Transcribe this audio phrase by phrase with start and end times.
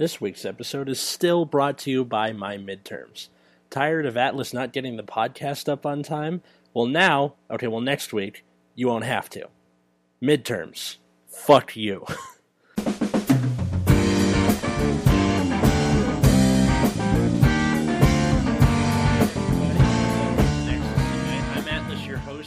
[0.00, 3.28] This week's episode is still brought to you by my midterms.
[3.68, 6.40] Tired of Atlas not getting the podcast up on time?
[6.72, 8.42] Well, now, okay, well, next week,
[8.74, 9.48] you won't have to.
[10.22, 10.96] Midterms.
[11.28, 12.06] Fuck you.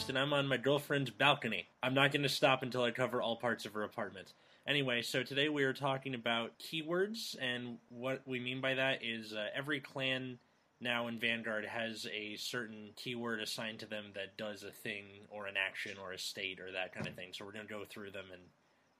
[0.03, 1.65] Host, and I'm on my girlfriend's balcony.
[1.81, 4.33] I'm not going to stop until I cover all parts of her apartment.
[4.67, 9.31] Anyway, so today we are talking about keywords, and what we mean by that is
[9.31, 10.39] uh, every clan
[10.81, 15.47] now in Vanguard has a certain keyword assigned to them that does a thing or
[15.47, 17.29] an action or a state or that kind of thing.
[17.31, 18.41] So we're going to go through them and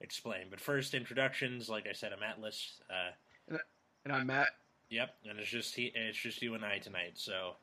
[0.00, 0.46] explain.
[0.48, 1.68] But first, introductions.
[1.68, 2.80] Like I said, I'm Atlas.
[2.88, 3.58] Uh,
[4.06, 4.48] And I'm Matt.
[4.88, 7.12] Yep, and it's just he, it's just you and I tonight.
[7.16, 7.56] So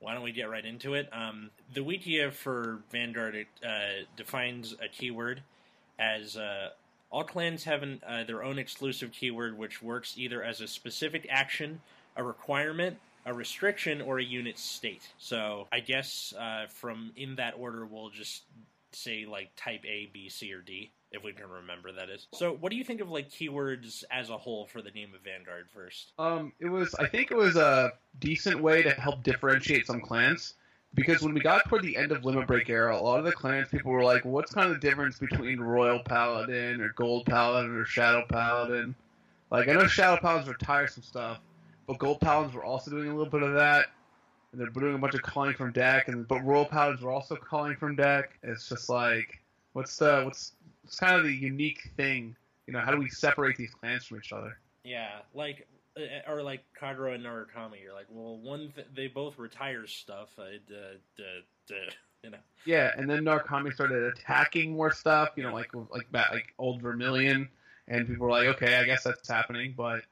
[0.00, 1.08] why don't we get right into it?
[1.12, 3.68] Um, the Wikia for Vanguard uh,
[4.16, 5.42] defines a keyword
[5.98, 6.70] as uh,
[7.10, 11.26] all clans have an, uh, their own exclusive keyword, which works either as a specific
[11.28, 11.80] action,
[12.16, 15.06] a requirement, a restriction, or a unit state.
[15.18, 18.42] So I guess uh, from in that order, we'll just
[18.92, 20.90] say like type A, B, C, or D.
[21.12, 22.28] If we can remember, that is.
[22.34, 25.22] So, what do you think of like keywords as a whole for the name of
[25.22, 26.12] Vanguard first?
[26.18, 30.54] Um, it was I think it was a decent way to help differentiate some clans
[30.94, 33.32] because when we got toward the end of Limit Break era, a lot of the
[33.32, 37.76] clans people were like, "What's kind of the difference between Royal Paladin or Gold Paladin
[37.76, 38.94] or Shadow Paladin?"
[39.50, 41.40] Like I know Shadow Paladins are tiresome stuff,
[41.86, 43.86] but Gold Paladins were also doing a little bit of that.
[44.52, 47.36] And they're doing a bunch of calling from deck, and but Royal Paladins were also
[47.36, 48.38] calling from deck.
[48.42, 49.40] It's just like,
[49.74, 50.54] what's the what's
[50.90, 52.34] it's kind of the unique thing,
[52.66, 52.80] you know?
[52.80, 54.58] How do we separate these clans from each other?
[54.82, 57.80] Yeah, like uh, or like Kagero and Narukami.
[57.80, 60.30] You're like, well, one th- they both retire stuff.
[60.36, 61.22] Uh, duh, duh,
[61.68, 61.74] duh,
[62.24, 62.38] you know.
[62.64, 67.48] Yeah, and then Narukami started attacking more stuff, you know, like like like old Vermilion,
[67.86, 70.02] and people were like, okay, I guess that's happening, but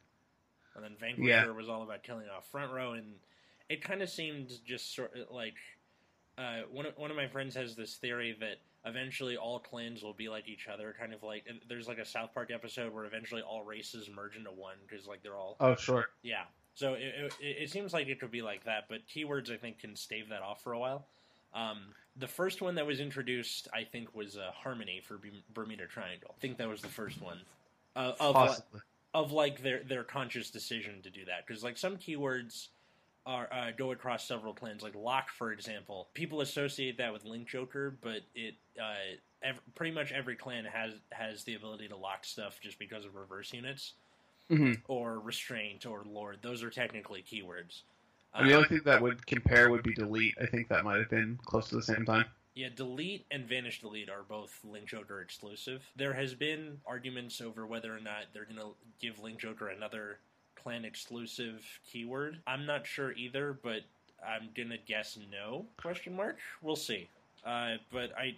[0.76, 1.46] And then Vanquisher Yeah.
[1.50, 3.14] was all about killing off front row, and
[3.68, 5.56] it kind of seemed just sort of like
[6.38, 10.12] uh, one of one of my friends has this theory that eventually all clans will
[10.14, 13.42] be like each other, kind of like there's like a South Park episode where eventually
[13.42, 16.44] all races merge into one because like they're all oh sure, yeah.
[16.74, 19.80] So it, it, it seems like it could be like that, but keywords I think
[19.80, 21.06] can stave that off for a while.
[21.52, 21.78] Um,
[22.16, 26.34] the first one that was introduced, I think, was uh, Harmony for Berm- Bermuda Triangle.
[26.36, 27.40] I think that was the first one
[27.96, 28.80] uh, of possibly.
[29.12, 32.68] of like their their conscious decision to do that because like some keywords
[33.26, 37.46] are uh, go across several clans like lock for example people associate that with link
[37.48, 38.94] joker but it uh,
[39.42, 43.14] ev- pretty much every clan has has the ability to lock stuff just because of
[43.14, 43.94] reverse units
[44.50, 47.82] hmm or restraint or lord those are technically keywords
[48.38, 50.34] And the Uh, only thing that would compare would be delete.
[50.40, 52.24] I think that might have been close to the same time.
[52.54, 55.92] Yeah, delete and vanish delete are both Link Joker exclusive.
[55.94, 60.20] There has been arguments over whether or not they're going to give Link Joker another
[60.62, 62.38] clan exclusive keyword.
[62.46, 63.82] I'm not sure either, but
[64.26, 65.66] I'm going to guess no.
[65.76, 66.38] Question mark.
[66.62, 67.08] We'll see.
[67.44, 68.36] Uh, but I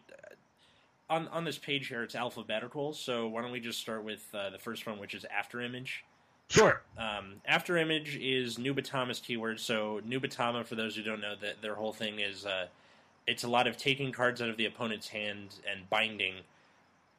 [1.08, 4.50] on on this page here it's alphabetical, so why don't we just start with uh,
[4.50, 6.04] the first one which is after image.
[6.48, 6.82] Sure.
[6.98, 9.60] Um, after image is Nubatama's keyword.
[9.60, 12.66] So Nubatama, for those who don't know, that their whole thing is uh,
[13.26, 16.34] it's a lot of taking cards out of the opponent's hand and binding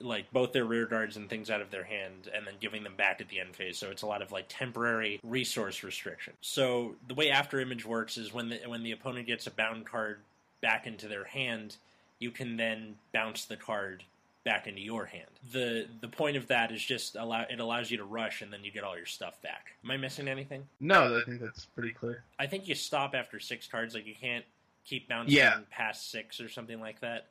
[0.02, 2.96] like both their rear guards and things out of their hand and then giving them
[2.96, 3.78] back at the end phase.
[3.78, 6.34] So it's a lot of like temporary resource restriction.
[6.42, 9.86] So the way after image works is when the when the opponent gets a bound
[9.86, 10.20] card
[10.62, 11.76] back into their hand,
[12.20, 14.04] you can then bounce the card
[14.44, 15.30] back into your hand.
[15.52, 18.64] The the point of that is just allow it allows you to rush and then
[18.64, 19.74] you get all your stuff back.
[19.84, 20.64] Am I missing anything?
[20.80, 22.24] No, I think that's pretty clear.
[22.40, 23.94] I think you stop after six cards.
[23.94, 24.46] Like you can't
[24.84, 25.60] keep bouncing Yeah.
[25.70, 27.28] past six or something like that.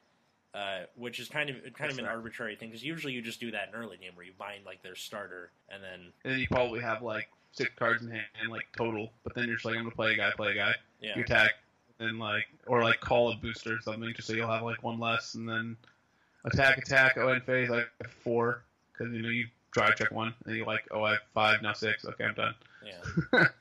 [0.53, 2.15] Uh, which is kind of kind That's of an right.
[2.15, 4.83] arbitrary thing because usually you just do that in early game where you bind like
[4.83, 8.67] their starter and then And then you probably have like six cards in hand, like
[8.77, 9.13] total.
[9.23, 10.75] But then you're just like, I'm gonna play a guy, play a guy.
[11.01, 11.53] yeah You attack,
[12.01, 14.99] and like, or like call a booster or something, just so you'll have like one
[14.99, 15.77] less, and then
[16.45, 17.17] attack, attack.
[17.17, 17.89] Oh, end phase, like
[18.25, 21.63] four, because you know you drive check one, and you're like, oh, I have five
[21.63, 22.05] now six.
[22.05, 22.55] Okay, I'm done.
[22.85, 23.45] yeah.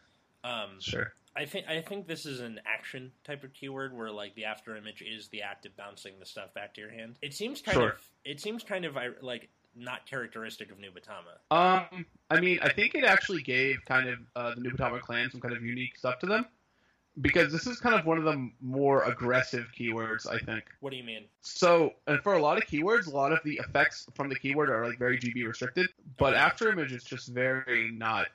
[0.43, 1.13] Um, Sure.
[1.39, 4.75] I think I think this is an action type of keyword where like the after
[4.75, 7.17] image is the act of bouncing the stuff back to your hand.
[7.21, 7.89] It seems kind Sure.
[7.91, 11.55] of it seems kind of like not characteristic of Nubatama.
[11.55, 15.39] Um, I mean, I think it actually gave kind of uh, the Nubatama clan some
[15.39, 16.45] kind of unique stuff to them,
[17.21, 20.65] because this is kind of one of the more aggressive keywords, I think.
[20.81, 21.23] What do you mean?
[21.41, 24.69] So, and for a lot of keywords, a lot of the effects from the keyword
[24.69, 25.87] are like very GB restricted,
[26.17, 26.41] but Okay.
[26.41, 28.27] after image is just very not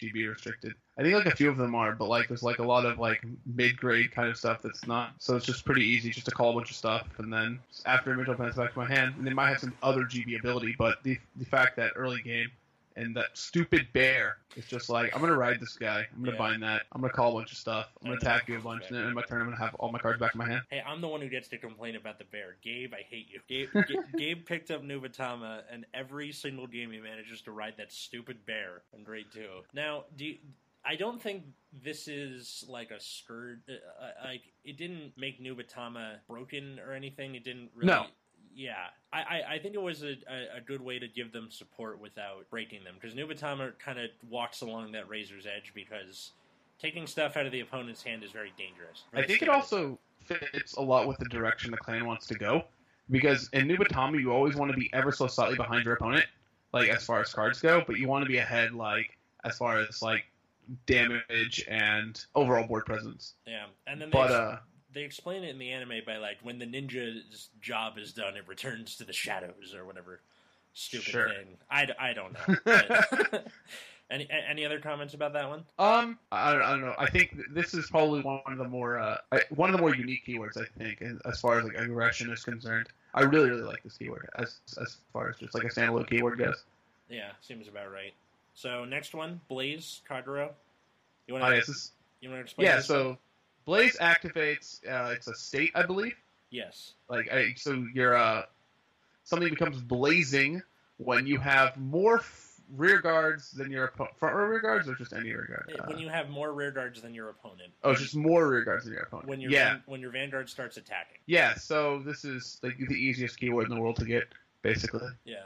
[0.00, 0.74] GB restricted.
[0.98, 2.98] I think like a few of them are, but like there's like a lot of
[2.98, 5.14] like mid grade kind of stuff that's not.
[5.18, 8.12] So it's just pretty easy just to call a bunch of stuff and then after
[8.12, 11.02] image pass back to my hand, and they might have some other GB ability, but
[11.02, 12.50] the the fact that early game
[12.96, 16.06] and that stupid bear is just like, I'm gonna ride this guy.
[16.14, 16.38] I'm gonna Yeah.
[16.38, 16.82] bind that.
[16.92, 17.88] I'm gonna call a bunch of stuff.
[18.00, 19.90] I'm gonna attack you a bunch, and then in my turn, I'm gonna have all
[19.90, 20.62] my cards back in my hand.
[20.70, 22.56] Hey, I'm the one who gets to complain about the bear.
[22.62, 23.40] Gabe, I hate you.
[23.48, 27.92] Gabe, Ga- Gabe picked up Nubatama, and every single game he manages to ride that
[27.92, 29.62] stupid bear in grade two.
[29.72, 30.38] Now, do you,
[30.84, 31.44] I don't think
[31.82, 33.58] this is like a scourge.
[33.68, 33.72] Uh,
[34.04, 37.34] uh, like it didn't make Nubatama broken or anything.
[37.34, 37.86] It didn't really.
[37.88, 38.06] No.
[38.54, 38.74] Yeah,
[39.12, 40.16] I, I, I think it was a,
[40.56, 44.60] a, good way to give them support without breaking them because Nubatama kind of walks
[44.60, 46.30] along that razor's edge because
[46.78, 49.04] taking stuff out of the opponent's hand is very dangerous.
[49.12, 52.34] I very think it also fits a lot with the direction the clan wants to
[52.34, 52.64] go,
[53.10, 56.26] because in Nubatama you always want to be ever so slightly behind your opponent,
[56.72, 59.78] like as far as cards go, but you want to be ahead, like as far
[59.80, 60.24] as like
[60.86, 63.34] damage and overall board presence.
[63.46, 64.56] Yeah, and then But uh,
[64.94, 68.46] they explain it in the anime by like when the ninja's job is done, it
[68.48, 70.20] returns to the shadows or whatever
[70.72, 71.28] stupid Sure.
[71.28, 71.56] thing.
[71.70, 73.38] I don't know.
[74.10, 75.64] Any any other comments about that one?
[75.78, 76.94] um, I don't, I don't know.
[76.98, 79.16] I think this is probably one of the more uh,
[79.48, 80.58] one of the more unique keywords.
[80.60, 82.88] I think as- as far as like aggression is concerned.
[83.14, 86.38] I really really like this keyword as as far as just like a standalone keyword
[86.38, 86.64] goes.
[87.08, 88.12] Yeah, seems about right.
[88.54, 90.50] So next one, Blaze Kagero.
[91.26, 92.66] You want yes, to this- you want to explain?
[92.66, 92.76] yeah.
[92.76, 92.98] this one?
[92.98, 93.18] So
[93.64, 94.80] Blaze activates.
[94.88, 96.14] Uh, it's a state, I believe.
[96.50, 98.42] yes, like I, so your uh
[99.24, 100.62] something becomes blazing
[100.98, 104.94] when you have more f- rear guards than your opponent front row rear guards or
[104.94, 107.72] just any rear guard Uh, when you have more rear guards than your opponent.
[107.82, 110.10] oh it's just more rear guards than your opponent when your yeah van- when your
[110.10, 111.18] vanguard starts attacking.
[111.26, 114.24] yeah so this is like the easiest keyword in the world to get
[114.62, 115.44] basically Yeah,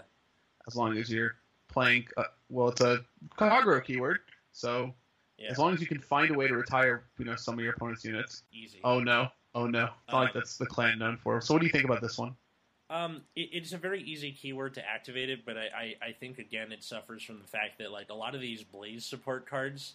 [0.67, 1.37] as long as you're
[1.69, 3.05] playing uh, well it's a
[3.37, 4.20] Kagero keyword
[4.53, 4.93] so
[5.38, 7.61] yeah, as long as you can find a way to retire you know some of
[7.61, 8.43] your opponent's units.
[8.52, 8.81] Easy.
[8.85, 9.29] oh no.
[9.55, 9.85] Oh no.
[9.85, 11.40] It's not like Um, that's the clan known for.
[11.40, 12.37] So what do you think about this one?
[12.90, 16.38] Um, it, it's a very easy keyword to activate it, but I, I, I think
[16.38, 19.94] again it suffers from the fact that like a lot of these Blaze support cards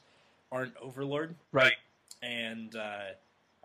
[0.51, 1.74] aren't Overlord, right.
[2.22, 3.13] And uh,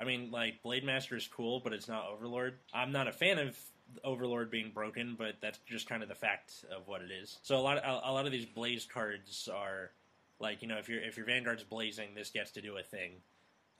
[0.00, 2.54] I mean like Blade Master is cool, but it's not Overlord.
[2.72, 3.58] I'm not a fan of
[4.04, 7.38] Overlord being broken, but that's just kind of the fact of what it is.
[7.42, 9.90] So a lot of, a, a lot of these Blaze cards are
[10.40, 13.12] like you know if your if your Vanguard's blazing, this gets to do a thing.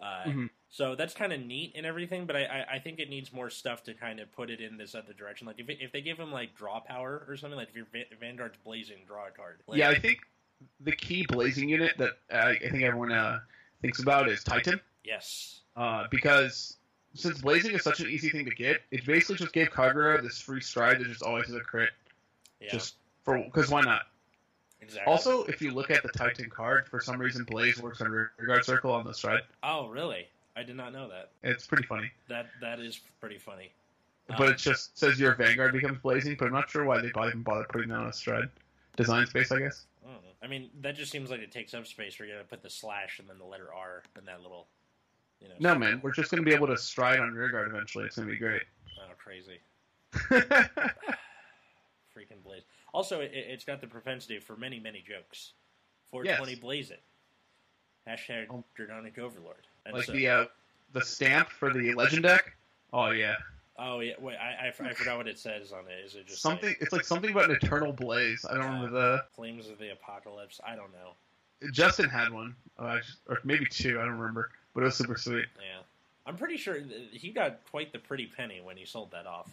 [0.00, 0.50] Uh, Mhm.
[0.70, 3.48] So that's kind of neat and everything, but I, I, I think it needs more
[3.48, 5.46] stuff to kind of put it in this other direction.
[5.46, 7.86] Like if, it, if they give him like draw power or something, like if your
[7.90, 9.60] Va- Vanguard's blazing, draw a card.
[9.66, 10.20] Like, yeah, I think
[10.80, 13.40] the key blazing unit that uh, I think everyone uh,
[13.80, 16.76] thinks about is Titan, yes, uh, because
[17.14, 20.38] since blazing is such an easy thing to get, it basically just gave Kagero this
[20.38, 21.90] free stride that just always has a crit,
[22.60, 24.02] yeah, just for because why not?
[24.80, 25.10] Exactly.
[25.10, 28.32] Also, if you look at the Titan card, for some reason Blaze works on rear
[28.46, 29.42] guard circle on the stride.
[29.62, 30.26] oh really?
[30.56, 31.30] I did not know that.
[31.44, 33.70] It's pretty funny, That that is pretty funny.
[34.26, 36.36] but Um, it just says your Vanguard becomes blazing.
[36.38, 38.48] But I'm not sure why they even bother putting that on a stride.
[38.96, 39.86] Design space, I guess.
[40.04, 40.28] I, don't know.
[40.42, 42.16] I mean, that just seems like it takes up space.
[42.16, 44.66] Got to put the slash and then the letter R and that little,
[45.40, 45.54] you know.
[45.60, 48.06] No, man, we're just gonna be able to stride on rear guard eventually.
[48.06, 48.62] It's gonna be great.
[48.98, 49.60] Oh, crazy.
[52.16, 52.62] Freaking Blaze.
[52.94, 55.52] Also, it, it's got the propensity for many, many jokes.
[56.10, 56.60] 420 Yes.
[56.60, 57.02] Blaze it.
[58.08, 58.48] Hashtag.
[58.78, 59.66] Dragonic Overlord.
[59.84, 60.44] And like so- the uh,
[60.92, 62.56] the stamp for the legend deck.
[62.92, 63.34] Oh yeah,
[63.78, 66.04] oh yeah, wait, I, I, I forgot what it says on it.
[66.04, 66.70] Is it just something.
[66.70, 68.46] like It's like something about an eternal blaze.
[68.48, 70.60] I don't remember the Flames of the Apocalypse?
[70.66, 71.12] I don't know.
[71.72, 72.98] Justin had one, uh,
[73.28, 73.98] or maybe two.
[74.00, 75.46] I don't remember, but it was super sweet.
[75.56, 75.80] Yeah,
[76.24, 76.78] I'm pretty sure
[77.12, 79.50] he got quite the pretty penny when he sold that off.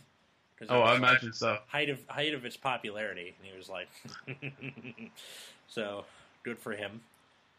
[0.69, 1.57] Oh, I imagine so.
[1.67, 3.87] height of height of its popularity, and he was like,
[5.67, 6.05] so
[6.43, 7.01] good for him.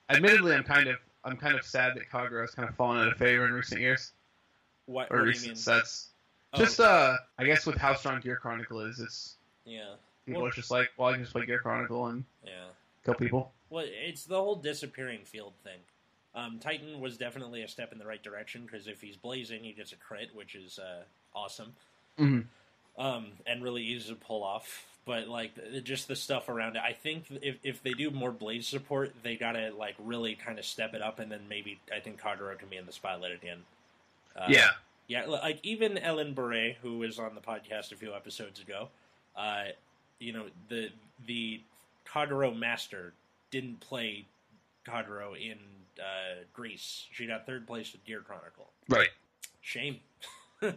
[0.09, 3.09] Admittedly, I'm kind of I'm kind of sad that Kagero has kind of fallen out
[3.09, 4.13] of favor in recent years
[4.87, 5.57] What, or what do you recent mean?
[5.57, 6.09] sets.
[6.53, 10.51] Oh, Just uh, I guess with how strong Gear Chronicle is, it's yeah, people Well-
[10.51, 12.67] are just like, well, I can just play Gear Chronicle and yeah.
[13.05, 13.53] kill people.
[13.69, 15.79] Well, it's the whole disappearing field thing.
[16.37, 19.73] Um, Titan was definitely a step in the right direction because if he's blazing, he
[19.73, 21.03] gets a crit, which is uh,
[21.35, 21.75] awesome
[22.17, 22.41] hmm
[22.99, 24.87] um, and really easy to pull off.
[25.05, 25.53] But like
[25.85, 29.37] just the stuff around it, I think if if they do more blaze support, they
[29.37, 32.69] gotta like really kind of step it up, and then maybe I think Kagero can
[32.69, 33.59] be in the spotlight again.
[34.35, 34.71] Uh, yeah,
[35.07, 38.89] yeah, like even Ellen Bure, who was on the podcast a few episodes ago,
[39.37, 39.67] uh,
[40.19, 40.89] you know the
[41.25, 41.61] the
[42.05, 43.13] Kagero Master
[43.53, 44.25] didn't play
[44.89, 45.59] Kagero in
[46.01, 47.07] uh, Greece.
[47.13, 48.67] She got third place with Gear Chronicle.
[48.89, 49.11] right.
[49.61, 50.01] Shame.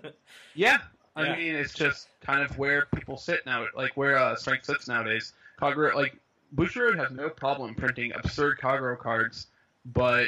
[0.55, 0.79] Yeah,
[1.15, 1.35] I Yeah.
[1.35, 5.33] mean it's just kind of where people sit now, like where uh, strength sits nowadays.
[5.59, 6.15] Kagero, like
[6.55, 9.47] Bushiroad has no problem printing absurd Kagero cards,
[9.85, 10.27] but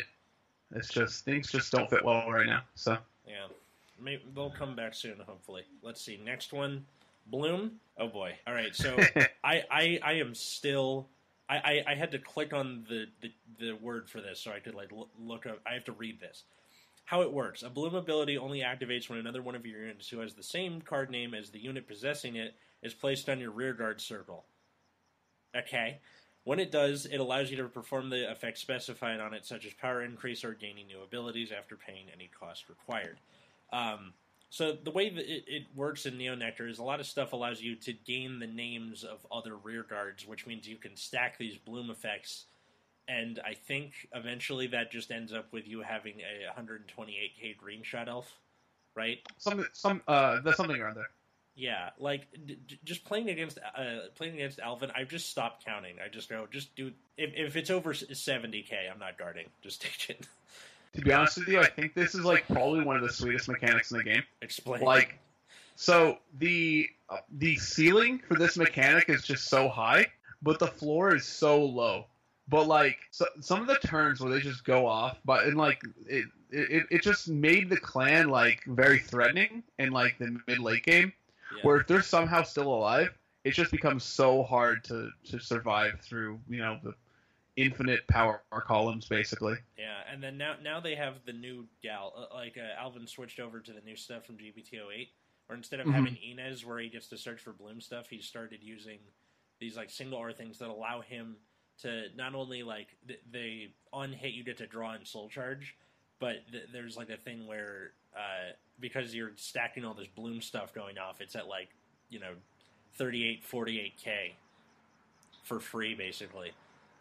[0.73, 2.63] it's just things just don't fit well right now.
[2.75, 2.97] So
[3.27, 3.47] yeah,
[3.99, 5.19] Maybe they'll come back soon.
[5.25, 5.63] Hopefully.
[5.81, 6.17] Let's see.
[6.23, 6.85] Next one,
[7.27, 7.79] Bloom.
[7.97, 8.37] Oh boy.
[8.47, 8.75] All right.
[8.75, 8.97] So
[9.43, 11.07] I, I I am still
[11.51, 14.59] I, I, I had to click on the, the, the word for this so I
[14.59, 15.59] could like look up.
[15.67, 16.43] I have to read this.
[17.11, 20.19] How it works: a bloom ability only activates when another one of your units who
[20.19, 23.99] has the same card name as the unit possessing it is placed on your rearguard
[23.99, 24.45] circle.
[25.53, 25.99] Okay.
[26.45, 29.73] When it does, it allows you to perform the effects specified on it, such as
[29.73, 33.19] power increase or gaining new abilities after paying any cost required.
[33.73, 34.13] Um,
[34.49, 37.33] so the way that it, it, works in Neo Nectar is a lot of stuff
[37.33, 41.37] allows you to gain the names of other rear guards, which means you can stack
[41.37, 42.45] these bloom effects.
[43.07, 48.07] And I think eventually that just ends up with you having a 128k green shot
[48.07, 48.39] elf,
[48.95, 49.19] right?
[49.37, 51.09] Some some uh, something around there.
[51.55, 55.95] Yeah, like d- d- just playing against uh, playing against Alvin, I've just stopped counting.
[56.03, 56.91] I just go, just do.
[57.17, 59.47] If if it's over 70k, I'm not guarding.
[59.61, 60.27] Just take it.
[60.93, 63.49] To be honest with you, I think this is like probably one of the sweetest
[63.49, 64.23] mechanics in the game.
[64.41, 64.81] Explain.
[64.81, 65.19] Like,
[65.75, 70.07] so the uh, the ceiling for this mechanic is just so high,
[70.41, 72.05] but the floor is so low.
[72.51, 75.81] But like so, some of the turns where they just go off, but in like
[76.05, 80.83] it, it it just made the clan like very threatening in like the mid late
[80.83, 81.13] game,
[81.55, 81.63] yeah.
[81.63, 86.41] where if they're somehow still alive, it just becomes so hard to to survive through
[86.49, 86.93] you know the
[87.55, 89.55] infinite power columns basically.
[89.77, 93.39] Yeah, and then now now they have the new gal uh, like uh, Alvin switched
[93.39, 95.07] over to the new stuff from GBT08
[95.47, 95.95] where instead of mm-hmm.
[95.95, 98.99] having Inez where he gets to search for bloom stuff, he started using
[99.61, 101.37] these like single R things that allow him
[101.81, 105.75] to not only like th- they on hit you get to draw and soul charge,
[106.19, 110.73] but th- there's like a thing where uh, because you're stacking all this bloom stuff
[110.73, 111.69] going off, it's at like
[112.09, 112.33] you know
[112.95, 114.33] 38 48k
[115.43, 116.51] for free basically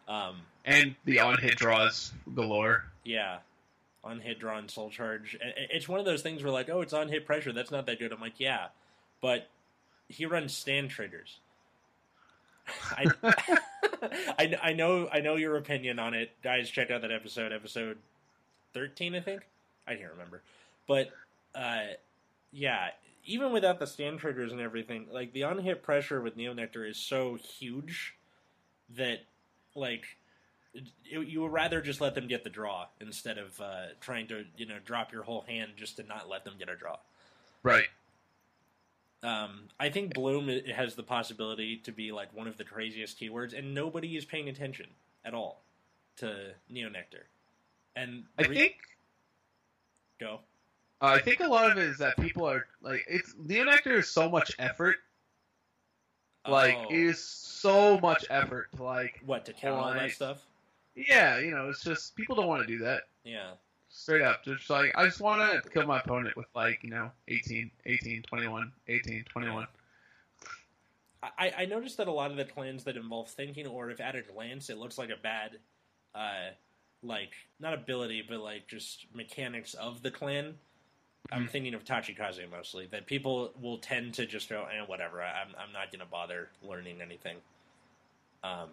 [0.07, 2.85] um, and the on hit draws galore.
[3.03, 3.37] Yeah,
[4.03, 5.37] on hit draw and soul charge.
[5.71, 7.53] It's one of those things where like, oh, it's on hit pressure.
[7.53, 8.11] That's not that good.
[8.11, 8.67] I'm like, yeah,
[9.21, 9.47] but
[10.07, 11.37] he runs stand triggers.
[12.91, 13.05] I,
[14.37, 16.69] I, I know I know your opinion on it, guys.
[16.69, 17.97] Check out that episode, episode
[18.73, 19.41] thirteen, I think.
[19.87, 20.41] I can't remember,
[20.87, 21.09] but
[21.55, 21.95] uh,
[22.51, 22.89] yeah,
[23.25, 26.85] even without the stand triggers and everything, like the on hit pressure with Neo Nectar
[26.85, 28.15] is so huge
[28.95, 29.19] that
[29.75, 30.05] like
[30.73, 34.45] it, you would rather just let them get the draw instead of uh, trying to
[34.57, 36.97] you know drop your whole hand just to not let them get a draw.
[37.63, 37.87] Right.
[39.23, 43.57] Um, I think Bloom has the possibility to be like one of the craziest keywords,
[43.57, 44.87] and nobody is paying attention
[45.23, 45.61] at all
[46.17, 47.27] to Neo Nectar.
[47.95, 48.75] And I re- think
[50.19, 50.39] go.
[51.01, 53.97] Uh, I think a lot of it is that people are like it's Neo Nectar
[53.97, 54.97] is so much effort.
[56.47, 56.87] Like oh.
[56.89, 60.39] it is so much effort to like what to count all that stuff.
[60.95, 63.03] Yeah, you know, it's just people don't want to do that.
[63.23, 63.51] Yeah.
[63.93, 67.11] Straight up, just like I just want to kill my opponent with like you know
[67.27, 69.67] 18, 18, 21, 18, 21.
[71.21, 74.15] I, I noticed that a lot of the clans that involve thinking, or if at
[74.15, 75.57] a glance it looks like a bad,
[76.15, 76.51] uh,
[77.03, 80.55] like not ability, but like just mechanics of the clan.
[81.31, 81.47] I'm mm-hmm.
[81.49, 82.87] thinking of Tachikaze mostly.
[82.87, 85.21] That people will tend to just go, eh, whatever.
[85.21, 87.37] I'm I'm not gonna bother learning anything.
[88.43, 88.69] Um,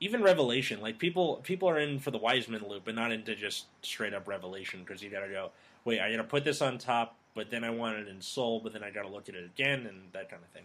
[0.00, 3.66] even Revelation, like people people are in for the Wiseman loop, but not into just
[3.82, 5.50] straight up Revelation because you gotta go.
[5.84, 8.72] Wait, I gotta put this on top, but then I want it in Soul, but
[8.72, 10.64] then I gotta look at it again and that kind of thing.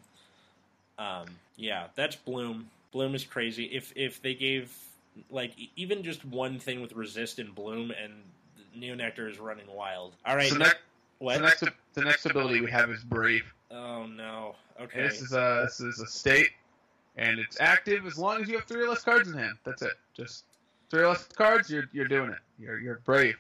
[1.00, 2.70] Um, yeah, that's Bloom.
[2.92, 3.66] Bloom is crazy.
[3.66, 4.72] If if they gave
[5.30, 8.14] like even just one thing with resist and Bloom and
[8.76, 10.14] Neo Nectar is running wild.
[10.26, 10.50] All right.
[10.50, 10.78] So next,
[11.20, 11.38] what?
[11.38, 11.64] The next,
[11.94, 13.52] the next ability we have is Brave.
[13.72, 14.56] Oh no.
[14.82, 15.02] Okay.
[15.02, 16.52] This is a this is a state,
[17.16, 19.58] and it's active as long as you have three or less cards in hand.
[19.64, 19.94] That's it.
[20.14, 20.46] Just
[20.90, 22.40] three or less cards, you're you're doing it.
[22.58, 23.36] You're you're brave.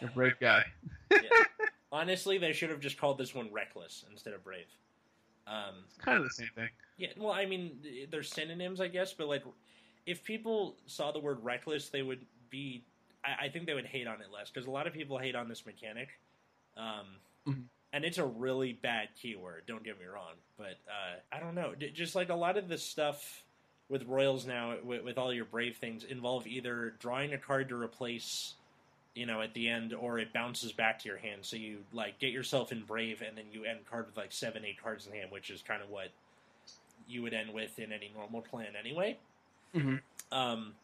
[0.00, 0.64] You're a brave guy.
[1.10, 1.18] yeah.
[1.92, 4.66] Honestly, they should have just called this one Reckless instead of Brave.
[5.46, 6.68] Um, it's kind of the same thing.
[6.98, 7.08] Yeah.
[7.16, 7.78] Well, I mean,
[8.10, 9.42] they're synonyms, I guess, but like,
[10.04, 12.84] if people saw the word Reckless, they would be.
[13.24, 15.34] I, I think they would hate on it less because a lot of people hate
[15.34, 16.10] on this mechanic
[16.78, 17.06] um,
[17.46, 17.60] mm-hmm.
[17.92, 19.62] And it's a really bad keyword.
[19.66, 21.74] Don't get me wrong, but uh, I don't know.
[21.94, 23.44] Just like a lot of the stuff
[23.88, 27.76] with Royals now, with, with all your Brave things, involve either drawing a card to
[27.76, 28.54] replace
[29.18, 31.40] you know, at the end, or it bounces back to your hand.
[31.42, 34.64] So you like get yourself in brave, and then you end card with like seven,
[34.64, 36.10] eight cards in hand, which is kind of what
[37.08, 39.18] you would end with in any normal plan anyway.
[39.74, 39.96] Mm-hmm.
[40.30, 40.74] Um,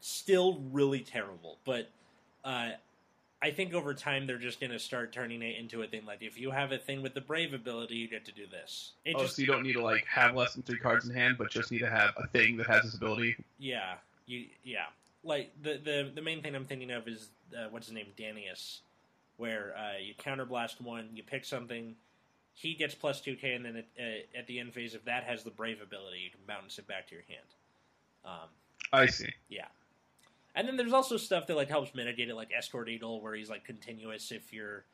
[0.00, 1.88] still really terrible, but
[2.44, 2.70] uh,
[3.42, 6.06] I think over time they're just going to start turning it into a thing.
[6.06, 8.92] Like if you have a thing with the brave ability, you get to do this.
[9.04, 11.14] It oh, just, so you don't need to like have less than three cards in
[11.14, 13.36] hand, but just need to have a thing that has this ability.
[13.58, 13.94] Yeah,
[14.26, 14.86] you yeah.
[15.22, 18.78] Like the the the main thing I'm thinking of is uh, what's his name, Danius,
[19.36, 21.94] where uh, you counterblast one, you pick something,
[22.54, 25.24] he gets plus two K, and then at, uh, at the end phase, if that
[25.24, 27.46] has the brave ability, you can bounce it back to your hand.
[28.24, 28.48] Um,
[28.92, 29.28] I see.
[29.48, 29.66] Yeah.
[30.56, 33.50] And then there's also stuff that like helps mitigate it, like Escort Eagle, where he's
[33.50, 34.84] like continuous if you're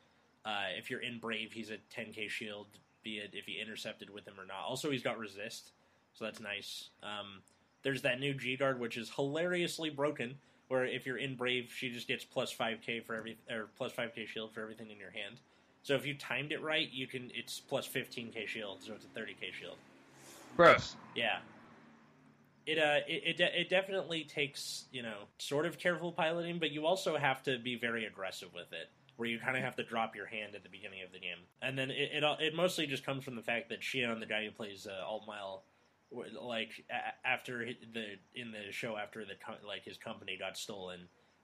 [0.45, 2.67] uh, if you're in Brave, he's a 10k shield,
[3.01, 4.65] be it if you intercepted with him or not.
[4.67, 5.71] Also, he's got resist,
[6.13, 6.89] so that's nice.
[7.01, 7.41] Um,
[7.81, 10.35] there's that new G guard, which is hilariously broken,
[10.67, 14.27] where if you're in Brave, she just gets plus 5k for every or plus 5k
[14.27, 15.39] shield for everything in your hand.
[15.83, 19.19] So if you timed it right, you can it's plus 15k shield, so it's a
[19.19, 19.77] 30k shield.
[20.57, 20.97] Gross.
[21.15, 21.39] Yeah.
[22.65, 26.85] It uh it it, it definitely takes you know sort of careful piloting, but you
[26.85, 30.15] also have to be very aggressive with it, where you kind of have to drop
[30.15, 33.05] your hand at the beginning of the game, and then it it, it mostly just
[33.05, 35.63] comes from the fact that Shion, the guy who plays uh, Alt Mile,
[36.41, 38.05] like a- after the
[38.35, 39.33] in the show after the
[39.67, 41.01] like his company got stolen,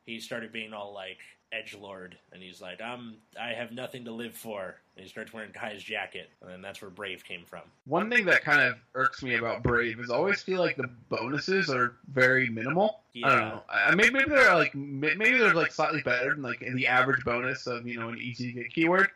[0.10, 1.20] he started being all like
[1.52, 5.34] edge lord, and he's like, "I'm I have nothing to live for," and he starts
[5.34, 7.62] wearing Kai's jacket, and then that's where Brave came from.
[7.86, 10.90] One thing that kind of irks me about Brave is I always feel like the
[11.10, 13.02] bonuses are very minimal.
[13.24, 13.64] I don't know.
[13.70, 17.68] I, maybe, maybe they're like maybe they're like slightly better than like the average bonus
[17.68, 19.10] of you know an easy to get keyword,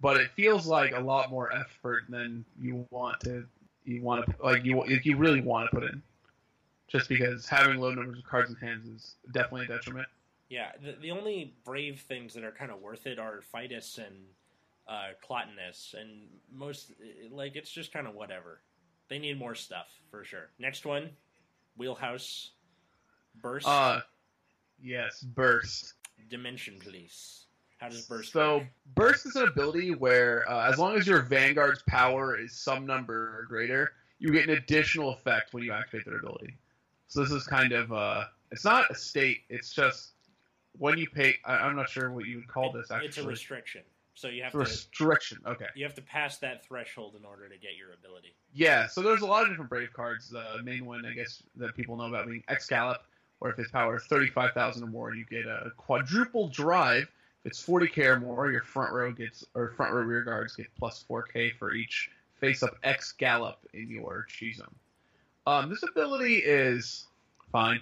[0.00, 3.44] but it feels like a lot more effort than you want to
[3.84, 6.02] you want to like you you really want to put in.
[6.88, 10.06] Just because having low numbers of cards in hands is definitely a detriment.
[10.52, 14.14] Yeah, the, the only brave things that are kind of worth it are Fidus and
[14.86, 16.92] uh, Clotinus, and most
[17.30, 18.60] like it's just kind of whatever.
[19.08, 20.50] They need more stuff for sure.
[20.58, 21.08] Next one,
[21.78, 22.50] Wheelhouse,
[23.40, 24.00] Burst, Uh,
[24.78, 25.94] yes, burst.
[26.28, 27.46] Dimension Police.
[27.78, 28.30] How does Burst?
[28.32, 28.66] So work?
[28.94, 33.38] burst is an ability where, uh, as long as your Vanguard's power is some number
[33.38, 36.58] or greater, you get an additional effect when you activate their ability.
[37.08, 39.44] So this is kind of, uh, it's not a state.
[39.48, 40.10] It's just
[40.78, 41.34] when you pay.
[41.44, 42.90] I, I'm not sure what you would call this.
[42.90, 43.82] Actually, it's a restriction.
[44.14, 45.38] So you have a to restriction.
[45.46, 45.66] Okay.
[45.74, 48.34] you have to pass that threshold in order to get your ability.
[48.54, 48.86] Yeah.
[48.86, 50.28] So there's a lot of different Brave cards.
[50.28, 52.98] The main one, I guess, that people know about being Excalib,
[53.40, 57.08] or if his power is 35,000 or more, you get a quadruple drive.
[57.44, 60.66] If it's 40k or more, your front row gets or front row rear guards get
[60.78, 64.74] plus 4k for each face up X Gallop in your G zone.
[65.46, 67.06] Um, this ability is
[67.50, 67.80] fine.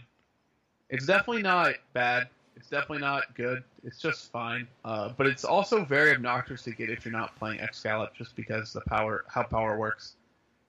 [0.88, 2.29] It's definitely not bad.
[2.61, 3.64] It's definitely not good.
[3.85, 4.68] It's just fine.
[4.85, 8.37] Uh, but it's also very obnoxious to get if you're not playing X Gallop, just
[8.37, 10.16] because the power, how power works.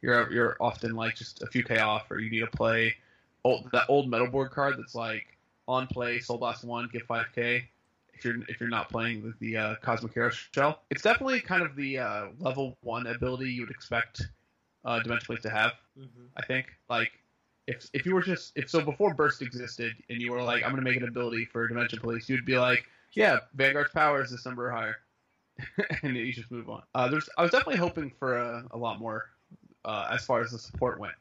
[0.01, 2.95] You're you're often like just a few k off, or you need to play
[3.43, 7.25] old, that old metal board card that's like on play Soul Blast one, get five
[7.35, 7.67] k.
[8.13, 11.61] If you're if you're not playing with the uh, Cosmic Hero shell, it's definitely kind
[11.61, 14.29] of the uh, level one ability you would expect
[14.85, 15.73] uh, Dimension Police to have.
[15.99, 16.23] Mm-hmm.
[16.37, 17.11] I think like
[17.71, 20.71] if if you were just if so before Burst existed and you were like I'm
[20.71, 24.45] gonna make an ability for Dimension Police, you'd be like yeah Vanguard's power is this
[24.45, 24.97] number or higher,
[26.03, 26.83] and you just move on.
[26.95, 29.29] Uh, there's I was definitely hoping for a, a lot more
[29.85, 31.15] uh, as far as the support went,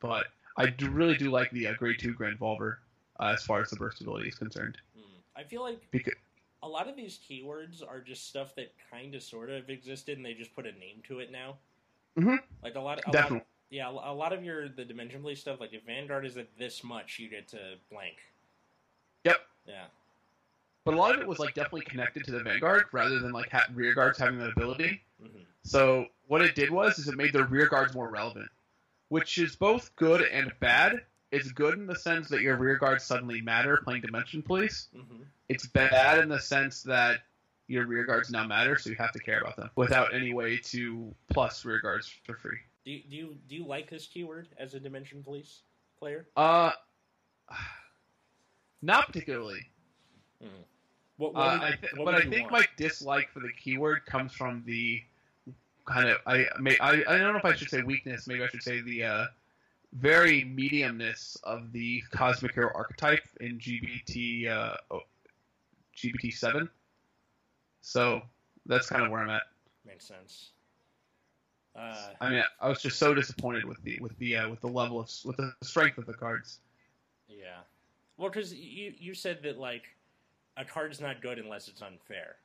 [0.00, 2.76] but I do really do like the uh, Grade Two Grand Volver
[3.20, 5.02] uh, as far as the Burst ability is concerned Mm.
[5.36, 6.14] I feel like because
[6.62, 10.24] a lot of these keywords are just stuff that kind of sort of existed and
[10.24, 11.56] they just put a name to it now.
[12.16, 12.38] Mhm.
[12.62, 15.60] Like a lot, a lot definitely yeah, a lot of your the dimension police stuff.
[15.60, 18.16] Like if Vanguard is at this much, you get to blank.
[19.24, 19.36] Yep.
[19.66, 19.84] Yeah.
[20.84, 23.50] but a lot of it was like definitely connected to the Vanguard rather than like
[23.50, 25.02] ha- rear guards having that ability.
[25.20, 28.48] hmm So what it did was is it made the rear guards more relevant,
[29.08, 31.02] which is both good and bad.
[31.32, 34.88] It's good in the sense that your rear guards suddenly matter playing Dimension Police.
[34.94, 37.18] hmm It's bad in the sense that
[37.66, 40.58] your rear guards now matter, so you have to care about them without any way
[40.58, 42.58] to plus rear guards for free.
[42.86, 45.62] Do you, do you do you like this keyword as a dimension police
[45.98, 46.28] player?
[46.36, 46.70] Uh,
[48.82, 49.68] not particularly.
[51.16, 52.52] What, what Uh, I th- what but I think want?
[52.52, 55.02] my dislike for the keyword comes from the
[55.84, 58.28] kind of I may I, I don't know if I should say weakness.
[58.28, 59.24] Maybe I should say the uh,
[59.94, 65.00] very mediumness of the cosmic hero archetype in GBT uh, oh,
[65.96, 66.68] GBT seven.
[67.80, 68.22] So
[68.66, 69.42] that's kind of where I'm at.
[69.84, 70.50] makes sense.
[71.76, 74.68] Uh, I mean, I was just so disappointed with the with the uh, with the
[74.68, 76.60] level of with the strength of the cards.
[77.28, 77.58] yeah.
[78.16, 79.84] Well, because you you said that like
[80.56, 82.36] a card's not good unless it's unfair,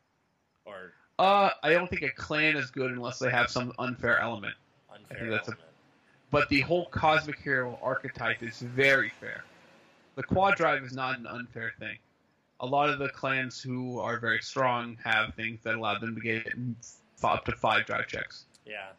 [0.66, 4.56] or Uh, I don't think a clan is good unless they have some unfair element.
[4.94, 5.58] unfair that's a-
[6.30, 9.44] but the whole cosmic hero archetype is very fair.
[10.16, 11.98] The quad drive is not an unfair thing.
[12.60, 16.22] A lot of the clans who are very strong have things that allow them to
[16.22, 16.48] get
[17.24, 18.46] up to five drive checks.
[18.66, 18.90] Yeah,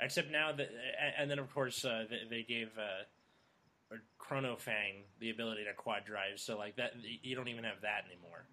[0.00, 0.70] except now that,
[1.18, 6.38] and then of course uh, they, gave uh, Chrono Fang the ability to quad drive,
[6.38, 8.44] so like that you don't even have that anymore.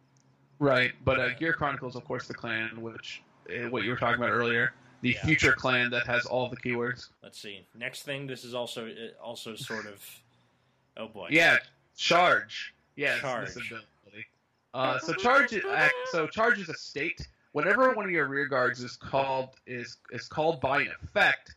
[0.59, 4.21] Right, but uh, Gear Chronicles, of course, the clan which uh, what you were talking
[4.21, 5.25] about earlier, the Yeah.
[5.25, 7.09] future clan that has all the keywords.
[7.21, 7.65] Let's see.
[7.77, 10.01] Next thing, this is also uh, also sort of.
[10.97, 11.27] Oh boy.
[11.31, 11.57] Yeah,
[11.97, 12.73] Charge.
[12.95, 13.49] Yes, Charge.
[14.73, 15.53] Uh, so charge.
[15.53, 15.63] is-
[16.11, 17.27] So charge is a state.
[17.55, 21.55] Whenever one of your rear guards is called is is called by an effect,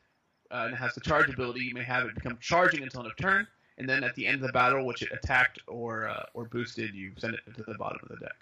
[0.52, 3.16] uh, and has the charge ability, you may have it become charging until end of
[3.16, 6.44] turn, and then at the end of the battle, which it attacked or uh, or
[6.44, 8.36] boosted, you send it to the bottom of the deck.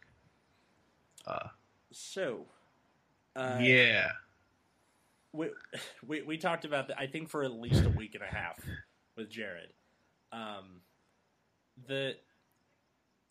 [1.27, 1.49] Uh,
[1.93, 2.45] So,
[3.35, 4.11] uh, yeah.
[5.33, 5.49] we,
[6.07, 7.01] we we talked about that.
[7.01, 8.61] I think for at least a week and a half
[9.17, 9.73] with Jared.
[10.31, 10.83] Um,
[11.89, 12.17] the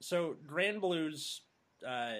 [0.01, 1.41] so Granblue's
[1.87, 2.13] uh,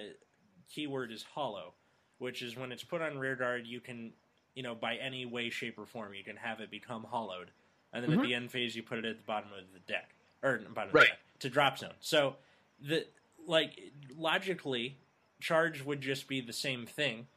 [0.72, 1.74] keyword is hollow,
[2.18, 4.12] which is when it's put on rear guard, you can
[4.54, 7.50] you know by any way, shape, or form, you can have it become hollowed,
[7.92, 8.22] and then at Mhm.
[8.24, 10.10] the end phase, you put it at the bottom of the deck
[10.42, 11.02] or bottom of Right.
[11.04, 11.94] the deck to drop zone.
[12.00, 12.36] So
[12.80, 13.06] the
[13.46, 14.96] like logically,
[15.40, 17.28] charge would just be the same thing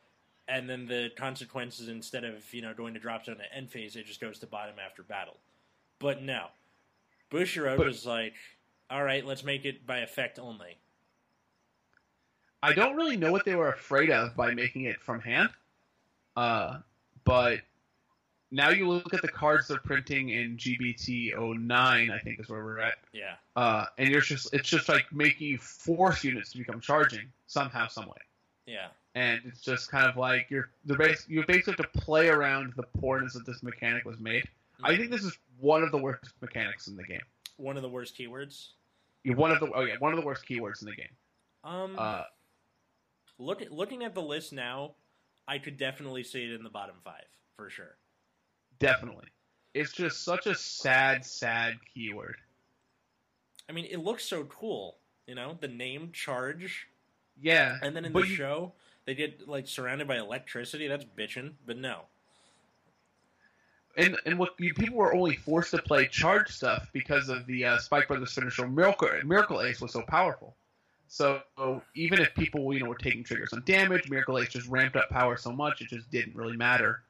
[0.47, 3.95] and then the consequences instead of you know going to drop zone at end phase,
[3.95, 5.37] it just goes to bottom after battle.
[5.99, 6.51] But no,
[7.29, 8.35] Bushiroad But- was like,
[8.89, 10.77] all right, let's make it by effect only.
[12.62, 15.50] I don't really know what they were afraid of by making it from hand.
[16.36, 16.80] Uh,
[17.24, 17.60] but
[18.52, 22.63] now you look at the cards they're printing in GBT 09, I think is where
[22.63, 22.95] we're at.
[23.13, 27.32] Yeah, Uh, and you're just it's just like making you force units to become charging
[27.48, 28.17] somehow, some way.
[28.65, 32.30] yeah, And it's just kind of like you're the base you basically have to play
[32.30, 34.45] around the poorness that this mechanic was made.
[34.84, 37.22] I think this is one of the worst mechanics in the game.
[37.58, 38.69] one of the worst keywords.
[39.24, 41.13] You're one of the oh yeah, one of the worst keywords in the game.
[41.63, 42.24] Um, Uh,
[43.39, 44.91] look looking at the list now,
[45.47, 47.25] I could definitely see it in the bottom five
[47.56, 47.97] for sure.
[48.78, 49.25] definitely.
[49.73, 52.36] It's just such a sad, sad keyword.
[53.69, 54.97] I mean, it looks so cool,
[55.28, 56.88] you know, the name charge,
[57.39, 58.73] Yeah, and then in the you- show
[59.06, 60.88] they get like surrounded by electricity.
[60.88, 62.02] That's bitching, but no.
[63.97, 67.65] and and what you, people were only forced to play charge stuff because of the
[67.65, 70.56] uh, Spike Brothers finisher Miracle Miracle Ace was so powerful.
[71.12, 71.41] So
[71.95, 75.10] even if people you know were taking triggers on damage, Miracle Ace just ramped up
[75.10, 77.02] power so much it just didn't really matter.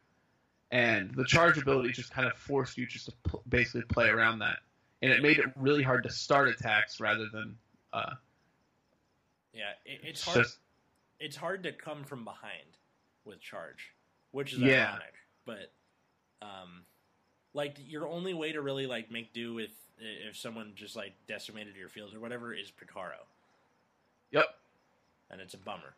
[0.72, 4.40] And the charge ability just kind of forced you just to pl- basically play around
[4.40, 4.60] that,
[5.02, 7.58] and it made it really hard to start attacks rather than
[7.92, 8.14] uh,
[9.54, 10.38] Yeah, it, it's hard.
[10.46, 10.60] just
[11.20, 12.78] it's hard to come from behind
[13.26, 13.94] with charge,
[14.32, 14.92] which is Yeah.
[14.92, 15.14] ironic.
[15.46, 15.74] But
[16.42, 16.86] um,
[17.54, 21.76] like your only way to really like make do with if someone just like decimated
[21.76, 23.26] your field or whatever is Picaro,
[24.32, 24.46] yep.
[25.32, 25.94] and it's a bummer.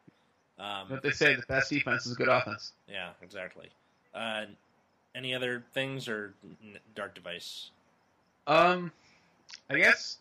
[0.59, 2.73] Um, What they say the best defense is good offense.
[2.87, 3.69] yeah, exactly.
[4.13, 4.45] Uh,
[5.15, 7.71] any other things or n- dark device?
[8.47, 8.91] Um,
[9.69, 10.17] I guess.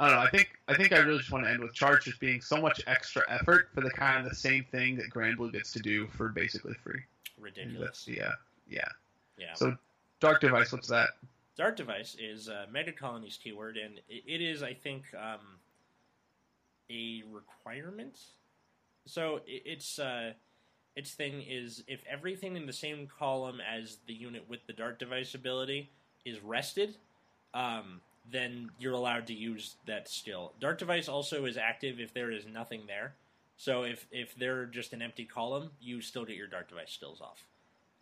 [0.00, 0.22] I don't know.
[0.22, 2.60] I think I think I really just want to end with charge just being so
[2.60, 6.08] much extra effort for the kind of the same thing that Granblue gets to do
[6.08, 7.00] for basically free.
[7.38, 8.04] Ridiculous.
[8.04, 8.32] That's yeah,
[8.68, 8.88] yeah.
[9.38, 9.54] Yeah.
[9.54, 9.76] So
[10.18, 11.10] Dark Device, what's that?
[11.56, 15.40] Dark Device is a Megacolony's keyword, and it, is, I think, um,
[16.90, 18.18] a requirement.
[19.06, 20.32] So it, its uh,
[20.96, 24.98] its thing is if everything in the same column as the unit with the Dark
[24.98, 25.90] Device ability
[26.24, 26.96] is rested,
[27.54, 30.52] um, then you're allowed to use that skill.
[30.60, 33.14] Dart Device also is active if there is nothing there.
[33.56, 37.20] So if if they're just an empty column, you still get your Dark Device skills
[37.20, 37.44] off.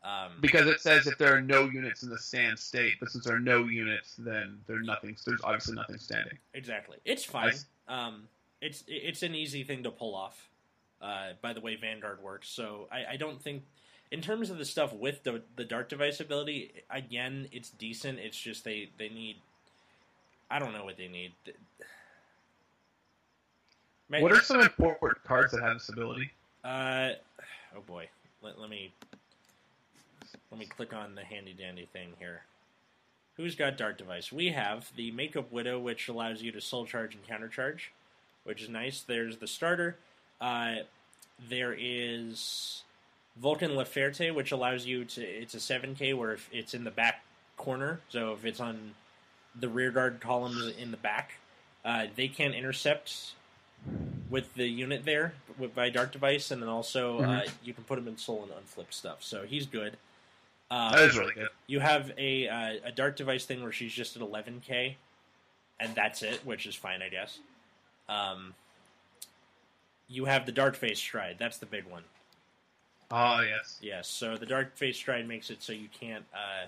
[0.03, 3.25] Um, Because it says if there are no units in the stand state, but since
[3.27, 5.17] there are no units, then there's nothing.
[5.27, 6.39] There's obviously nothing standing.
[6.55, 6.97] Exactly.
[7.05, 7.53] It's fine.
[7.87, 8.29] Um,
[8.63, 10.49] it's it's an easy thing to pull off.
[11.03, 13.63] Uh, by the way, Vanguard works, so I, I don't think,
[14.11, 18.19] in terms of the stuff with the the Dark Device ability, again, it's decent.
[18.19, 19.37] It's just they they need,
[20.51, 21.33] I don't know what they need.
[24.11, 26.31] Ma- What are some important cards that have this ability?
[26.65, 27.11] Uh,
[27.77, 28.09] oh boy,
[28.43, 28.93] let, let me
[30.51, 32.43] let me click on the handy dandy thing here.
[33.37, 34.31] Who's got Dark Device?
[34.33, 37.93] We have the Makeup Widow, which allows you to soul charge and counter charge,
[38.45, 39.01] which is nice.
[39.01, 39.97] There's the starter.
[40.41, 40.77] Uh,
[41.49, 42.83] there is
[43.37, 45.23] Vulcan Laferte, which allows you to.
[45.23, 47.23] It's a 7K where if it's in the back
[47.57, 48.95] corner, so if it's on
[49.59, 51.33] the rear guard columns in the back,
[51.85, 53.33] uh, they can intercept
[54.29, 57.51] with the unit there with, by Dark Device, and then also uh, Mhm.
[57.65, 59.23] you can put him in soul and unflip stuff.
[59.23, 59.97] So he's good.
[60.71, 61.49] Uh, That is really good.
[61.67, 64.95] you have a uh, a Dark Device thing where she's just at 11k,
[65.81, 67.39] and that's it, which is fine, I guess.
[68.09, 68.55] Um,
[70.09, 71.37] you have the Dark Face Stride.
[71.39, 72.03] That's the big one.
[73.11, 73.79] Oh yes.
[73.81, 74.07] Yes.
[74.09, 76.25] So the Dark Face Stride makes it so you can't.
[76.33, 76.67] Uh,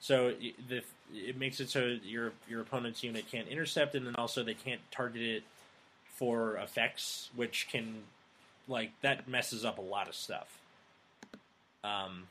[0.00, 0.34] so
[0.68, 0.82] the
[1.14, 4.80] it makes it so your your opponent's unit can't intercept, and then also they can't
[4.90, 5.42] target it
[6.16, 8.02] for effects, which can
[8.68, 10.58] like that messes up a lot of stuff.
[11.82, 12.26] Um,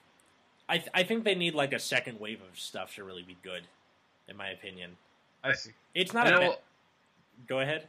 [0.70, 3.36] I th- I think they need like a second wave of stuff to really be
[3.44, 3.64] good
[4.30, 4.92] in my opinion.
[5.44, 5.72] I see.
[5.96, 6.56] It's not I a know,
[7.48, 7.88] Go ahead.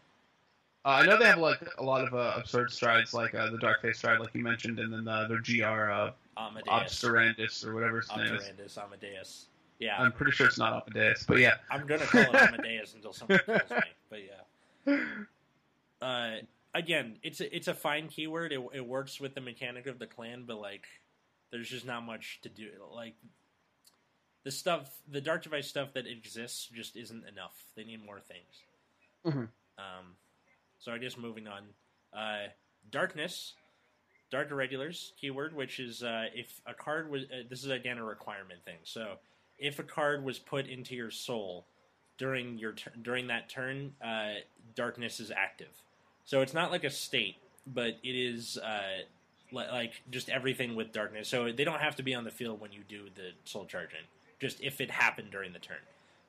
[0.84, 3.58] uh, I know they have like a lot of uh, absurd strides, like uh, the
[3.58, 6.68] Dark Face stride, like you mentioned, and then uh, their GR uh, Amadeus.
[6.68, 8.78] Obscurandus or whatever his name is.
[8.78, 9.46] Amadeus.
[9.78, 11.54] Yeah, I'm pretty sure it's not Amadeus, but yeah.
[11.70, 13.78] I'm gonna call it Amadeus until someone kills me.
[14.08, 14.20] But
[14.86, 14.96] yeah.
[16.00, 16.36] Uh,
[16.74, 18.52] again, it's a, it's a fine keyword.
[18.52, 20.86] It, it works with the mechanic of the clan, but like,
[21.50, 22.70] there's just not much to do.
[22.94, 23.14] Like,
[24.44, 27.64] the stuff, the dark device stuff that exists, just isn't enough.
[27.76, 28.62] They need more things.
[29.24, 29.48] Mhm.
[29.78, 30.16] Um,
[30.78, 31.74] so I guess moving on.
[32.12, 32.48] Uh,
[32.90, 33.54] darkness,
[34.30, 37.24] dark irregulars keyword, which is uh, if a card was.
[37.24, 38.78] Uh, this is again a requirement thing.
[38.84, 39.18] So
[39.58, 41.66] if a card was put into your soul
[42.16, 44.34] during your during that turn, uh,
[44.74, 45.82] darkness is active.
[46.24, 47.36] So it's not like a state,
[47.66, 49.02] but it is uh,
[49.52, 51.28] like just everything with darkness.
[51.28, 54.00] So they don't have to be on the field when you do the soul charging.
[54.40, 55.78] Just if it happened during the turn.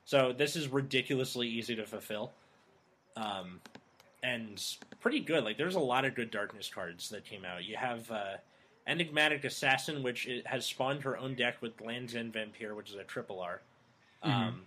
[0.05, 2.31] So this is ridiculously easy to fulfill,
[3.15, 3.61] um,
[4.23, 4.61] and
[4.99, 5.43] pretty good.
[5.43, 7.63] Like there's a lot of good darkness cards that came out.
[7.63, 8.37] You have uh,
[8.87, 12.95] Enigmatic Assassin, which it has spawned her own deck with Land's End Vampire, which is
[12.95, 13.61] a triple R.
[14.23, 14.61] Um,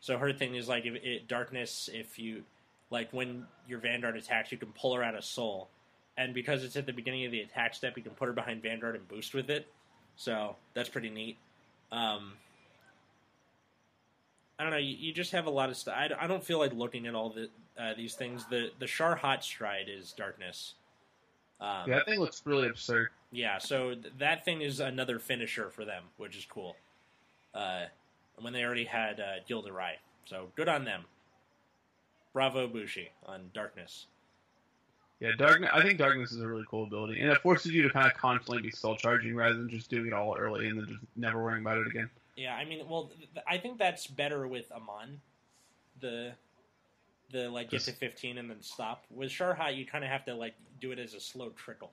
[0.00, 1.88] so her thing is like if it, darkness.
[1.92, 2.42] If you
[2.90, 5.68] like when your Vanguard attacks, you can pull her out of Soul,
[6.16, 8.62] and because it's at the beginning of the attack step, you can put her behind
[8.62, 9.66] Vanguard and boost with it.
[10.16, 11.36] So that's pretty neat.
[11.92, 12.34] Um,
[14.58, 14.78] I don't know.
[14.78, 15.94] You, you just have a lot of stuff.
[15.96, 18.44] I, I don't feel like looking at all the uh, these things.
[18.50, 20.74] The the Sharhai Stride is darkness.
[21.60, 23.08] Um, Yeah, that thing looks really absurd.
[23.32, 26.76] yeah, so th- that thing is another finisher for them, which is cool.
[27.54, 27.84] Uh,
[28.38, 31.04] when they already had uh, Gilles de Rais, so good on them.
[32.32, 34.06] Bravo Bushi on Darkness.
[35.20, 35.70] Yeah, darkness.
[35.72, 38.16] I think darkness is a really cool ability, and it forces you to kind of
[38.16, 41.42] constantly be soul charging rather than just doing it all early and then just never
[41.42, 42.08] worrying about it again.
[42.36, 45.20] Yeah, I mean, well, th- I think that's better with Amon.
[46.00, 46.32] The
[47.32, 49.04] the like get to fifteen and then stop.
[49.10, 51.92] With Sharhai, you kind of have to like do it as a slow trickle,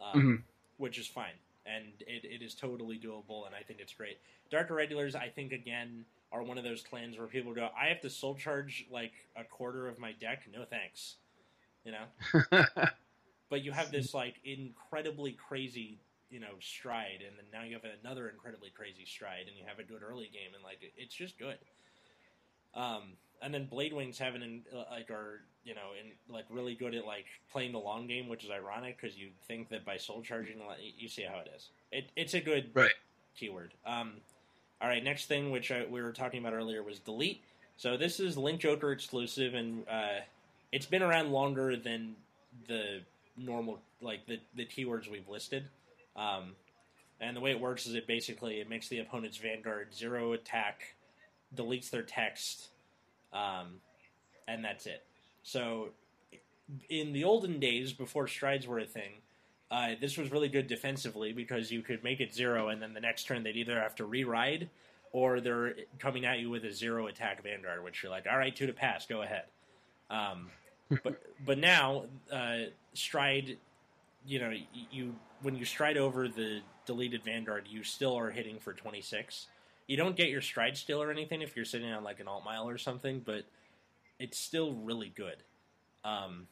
[0.00, 0.42] um, Mhm.
[0.76, 1.34] which is fine,
[1.66, 4.18] and it, it is totally doable, and I think it's great.
[4.48, 8.00] Dark Irregulars, I think again are one of those clans where people go, I have
[8.02, 10.42] to soul charge like a quarter of my deck.
[10.52, 11.16] No thanks,
[11.84, 12.04] you know.
[13.50, 17.84] But you have this like incredibly crazy, you know, stride, and then now you have
[18.02, 21.38] another incredibly crazy stride, and you have a good early game, and like it's just
[21.38, 21.58] good.
[22.74, 26.44] Um, and then Blade Wings have an in, uh, like are you know in like
[26.50, 29.84] really good at like playing the long game, which is ironic because you think that
[29.84, 30.60] by soul charging,
[30.96, 31.70] you see how it is.
[31.90, 32.92] It, it's a good Right.
[33.36, 33.74] keyword.
[33.86, 34.14] Um,
[34.80, 37.42] all right, next thing which I, we were talking about earlier was delete.
[37.76, 40.20] So this is Link Joker exclusive, and uh,
[40.72, 42.14] it's been around longer than
[42.66, 43.00] the
[43.36, 45.64] normal like the the keywords we've listed.
[46.16, 46.52] Um,
[47.20, 50.94] and the way it works is it basically it makes the opponent's vanguard zero attack,
[51.54, 52.68] deletes their text,
[53.32, 53.80] um,
[54.46, 55.04] and that's it.
[55.42, 55.90] So
[56.88, 59.12] in the olden days, before strides were a thing,
[59.70, 63.00] uh, this was really good defensively because you could make it zero, and then the
[63.00, 64.68] next turn they'd either have to re-ride
[65.12, 68.54] or they're coming at you with a zero attack vanguard, which you're like, all right,
[68.54, 69.44] two to pass, go ahead.
[70.10, 70.50] Um,
[71.02, 73.58] but but now uh, stride,
[74.26, 74.52] you know,
[74.90, 79.46] you when you stride over the deleted vanguard, you still are hitting for 26.
[79.86, 82.44] You don't get your stride steal or anything if you're sitting on like an alt
[82.44, 83.44] mile or something, but
[84.18, 85.36] it's still really good.
[86.04, 86.46] Um,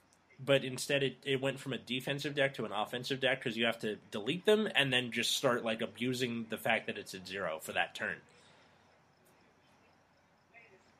[0.45, 3.65] but instead, it, it went from a defensive deck to an offensive deck because you
[3.67, 7.27] have to delete them and then just start like abusing the fact that it's at
[7.27, 8.17] zero for that turn.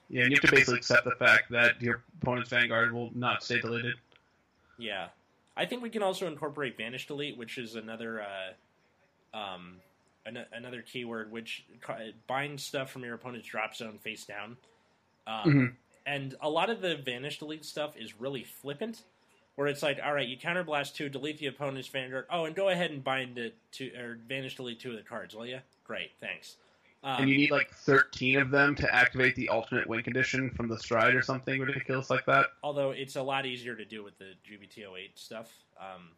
[0.09, 3.43] Yeah, and you have to basically accept the fact that your opponent's vanguard will not
[3.43, 3.95] stay deleted.
[4.79, 5.09] Yeah,
[5.57, 9.77] I think we can also incorporate Vanish Delete, which is another uh, um,
[10.25, 14.57] an- another keyword which ca- binds stuff from your opponent's drop zone face down.
[15.27, 15.75] Um, Mhm.
[16.09, 19.03] And a lot of the Vanish Delete stuff is really flippant,
[19.57, 22.27] where it's like, all right, you counterblast two, delete the opponent's vanguard.
[22.31, 25.35] Oh, and go ahead and bind it to or Vanish Delete two of the cards,
[25.35, 25.59] will you?
[25.83, 26.55] Great, thanks.
[27.05, 30.69] Um, and you need like 13 of them to activate the alternate win condition from
[30.69, 32.47] the stride or something ridiculous like that.
[32.63, 35.53] although it's a lot easier to do with the GBT08 stuff.
[35.79, 36.11] Um,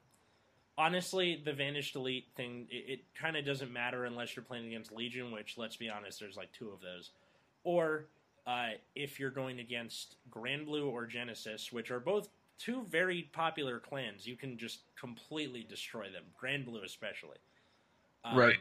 [0.78, 4.92] honestly, the Vanish Delete thing, it, it kind of doesn't matter unless you're playing against
[4.92, 7.10] Legion, which, let's be honest, there's like two of those.
[7.64, 8.06] Or
[8.46, 14.26] uh, if you're going against Granblue or Genesis, which are both two very popular clans,
[14.26, 16.24] you can just completely destroy them.
[16.40, 17.36] Granblue, especially.
[18.24, 18.56] Um, Right.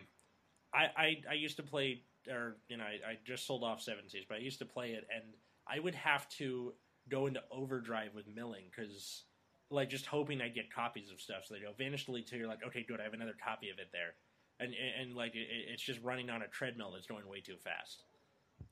[0.77, 4.07] I, I, I used to play, or, you know, I, I just sold off Seven
[4.07, 5.23] Seas, but I used to play it, and
[5.67, 6.73] I would have to
[7.09, 9.23] go into overdrive with milling because
[9.69, 11.45] like just hoping I'd get copies of stuff.
[11.45, 12.37] So they go vanish delete two.
[12.37, 12.99] You're like, okay, good.
[12.99, 14.13] I have another copy of it there,
[14.59, 17.57] and and, and like it, it's just running on a treadmill that's going way too
[17.57, 18.03] fast.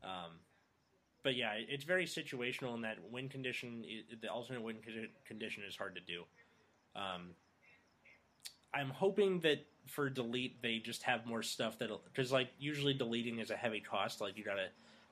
[0.03, 0.39] Um,
[1.23, 3.83] but yeah, it's very situational in that win condition.
[4.21, 4.77] The alternate win
[5.25, 6.23] condition is hard to do.
[6.95, 7.31] Um,
[8.73, 13.39] I'm hoping that for delete they just have more stuff that because like usually deleting
[13.39, 14.21] is a heavy cost.
[14.21, 14.67] Like you gotta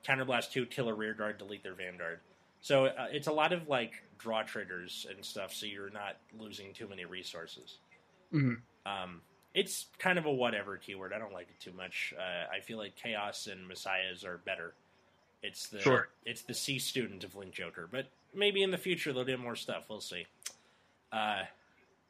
[0.06, 2.20] counterblast two, kill a rear guard, delete their vanguard.
[2.60, 6.72] So uh, it's a lot of like draw triggers and stuff, so you're not losing
[6.72, 7.78] too many resources.
[8.32, 8.60] Mhm.
[8.86, 9.20] Um,
[9.54, 11.12] it's kind of a whatever keyword.
[11.12, 12.12] I don't like it too much.
[12.18, 14.74] Uh, I feel like chaos and messiahs are better.
[15.42, 16.08] It's the Sure.
[16.24, 19.56] it's the C student of Link Joker, but maybe in the future they'll do more
[19.56, 19.84] stuff.
[19.88, 20.26] We'll see.
[21.12, 21.42] Uh,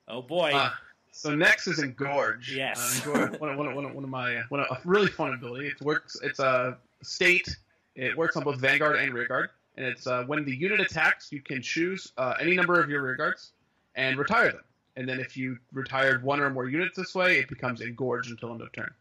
[0.08, 0.70] oh boy, Uh,
[1.16, 2.54] so next is Engorge.
[2.54, 2.78] Yes.
[3.06, 5.08] Uh, Engorge, one, of- one, of- one, of- one of my one of, a really
[5.08, 5.68] fun ability.
[5.68, 6.16] It works.
[6.22, 7.56] It's a state.
[7.94, 11.40] It works on both Vanguard and Rearguard, and it's uh, when the unit attacks, you
[11.40, 13.50] can choose uh, any number of your Rearguards
[13.94, 14.64] and retire them.
[14.96, 18.50] And then if you retired one or more units this way, it becomes Engorge until
[18.52, 18.92] end of turn.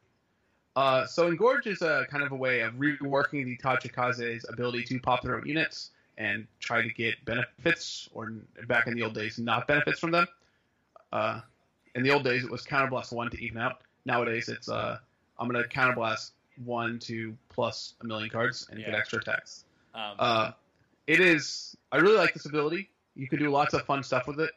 [0.76, 5.00] Uh, so Engorge is a kind of a way of reworking the Tachikaze's ability to
[5.00, 8.32] pop their own units and try to get benefits, or
[8.68, 10.28] back in the old days, not benefits from them.
[11.12, 11.42] Uh,
[11.96, 13.82] in the old days, it was counterblast one to even out.
[14.06, 14.98] Nowadays, it's uh,
[15.40, 16.32] I'm gonna counterblast
[16.64, 19.66] one to plus a million cards and get extra attacks.
[19.96, 20.52] um, Uh,
[21.08, 21.76] it is.
[21.92, 22.90] I really like this ability.
[23.16, 24.52] You can do lots of fun stuff with it,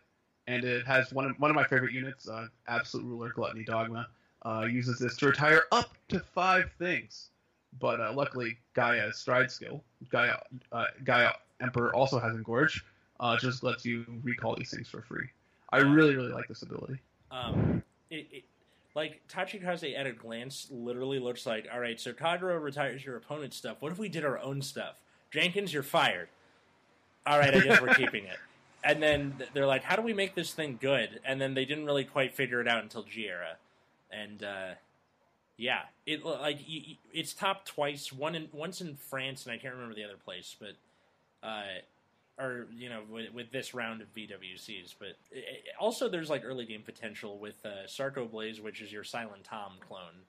[0.46, 4.08] and it has one of one of my favorite units, uh, Absolute Ruler Gluttony Dogma.
[4.44, 7.30] Uh, uses this to retire up to five things,
[7.80, 10.36] but uh, luckily Gaia Stride skill, Gaia
[10.70, 12.82] uh, Gaia Emperor also has Engorge.
[13.18, 15.28] Uh, just lets you recall these things for free.
[15.72, 17.00] I really really like this ability.
[17.30, 18.44] Um, it, it,
[18.94, 23.56] like Tachikaze at a glance literally looks like, all right, so Kagero retires your opponent's
[23.56, 23.76] stuff.
[23.80, 25.00] What if we did our own stuff?
[25.30, 26.28] Jenkins, you're fired.
[27.26, 28.38] All right, I guess we're keeping it.
[28.84, 31.20] And then they're like, how do we make this thing good?
[31.24, 33.56] And then they didn't really quite figure it out until G era,
[34.12, 34.74] and uh,
[35.56, 36.60] yeah, it like
[37.12, 38.12] it's topped twice.
[38.12, 40.72] One in once in France, and I can't remember the other place, but
[41.42, 41.62] uh,
[42.38, 44.94] or you know with, with this round of VWCs.
[44.98, 45.42] But i i-
[45.80, 49.72] also, there's like early game potential with uh, Sarko Blaze, which is your Silent Tom
[49.86, 50.24] clone,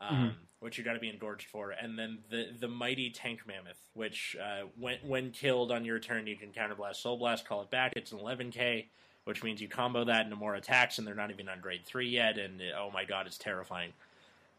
[0.00, 3.80] um, which you got to be engorged for, and then the the mighty Tank Mammoth,
[3.94, 7.70] which uh, when when killed on your turn, you can counterblast Soul Blast, call it
[7.70, 7.92] back.
[7.96, 8.86] It's an 11k.
[9.24, 12.08] Which means you combo that into more attacks, and they're not even on grade three
[12.08, 12.38] yet.
[12.38, 13.92] And uh, oh my god, it's terrifying.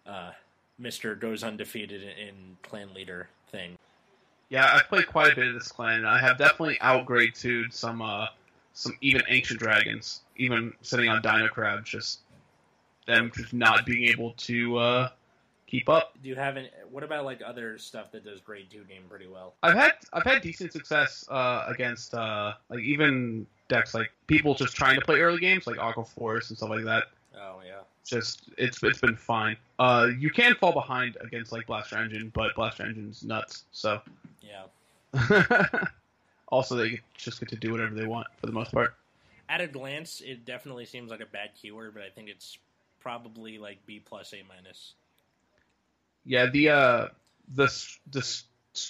[0.06, 0.32] Uh,
[0.78, 3.78] Mister goes undefeated in, in clan leader thing.
[4.52, 6.00] Yeah, I've played quite a bit of this clan.
[6.00, 8.28] and I have definitely outgrade to some uh,
[8.74, 12.20] some even ancient dragons, even sitting on Dino Crab, just
[13.08, 15.10] them just not being able to uh,
[15.68, 16.18] keep up.
[16.22, 16.70] Do you have any?
[16.90, 19.54] What about like other stuff that does grade two game pretty well?
[19.64, 24.76] I've had I've had decent success uh, against uh, like even decks like people just
[24.76, 27.06] trying to play early games like Aqua Force and stuff like that.
[27.38, 27.80] Oh yeah.
[28.04, 29.56] Just it's it's been fine.
[29.80, 33.64] Uh, you can fall behind against like Blaster Engine, but Blaster Engine's nuts.
[33.72, 34.02] So
[34.42, 34.64] Yeah.
[36.48, 38.96] also they just get to do whatever they want for the most part.
[39.50, 42.58] At a glance, it definitely seems like a bad keyword, but I think it's
[43.02, 44.94] probably like B plus A minus.
[46.26, 47.08] Yeah, the uh,
[47.54, 47.68] the
[48.12, 48.42] the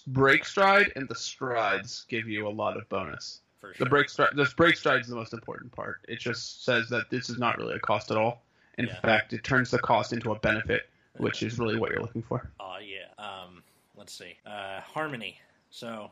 [0.07, 3.41] break stride and the strides give you a lot of bonus.
[3.59, 3.85] For sure.
[3.85, 6.01] The break stride, the break stride is the most important part.
[6.07, 8.43] It just says that this is not really a cost at all.
[8.77, 8.99] In Yeah.
[8.99, 12.49] fact, it turns the cost into a benefit, which is really what you're looking for.
[12.59, 13.07] Oh yeah.
[13.23, 13.63] Um,
[14.01, 14.35] let's see.
[14.47, 15.37] Uh, harmony.
[15.69, 16.09] So,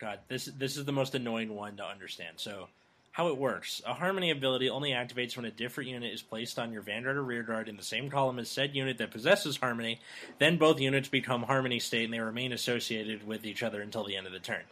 [0.00, 2.34] God, this this is the most annoying one to understand.
[2.38, 2.66] So,
[3.12, 6.72] how it works: a harmony ability only activates when a different unit is placed on
[6.72, 10.00] your vanguard or rearguard in the same column as said unit that possesses harmony.
[10.40, 14.16] Then both units become harmony state, and they remain associated with each other until the
[14.16, 14.64] end of the turn.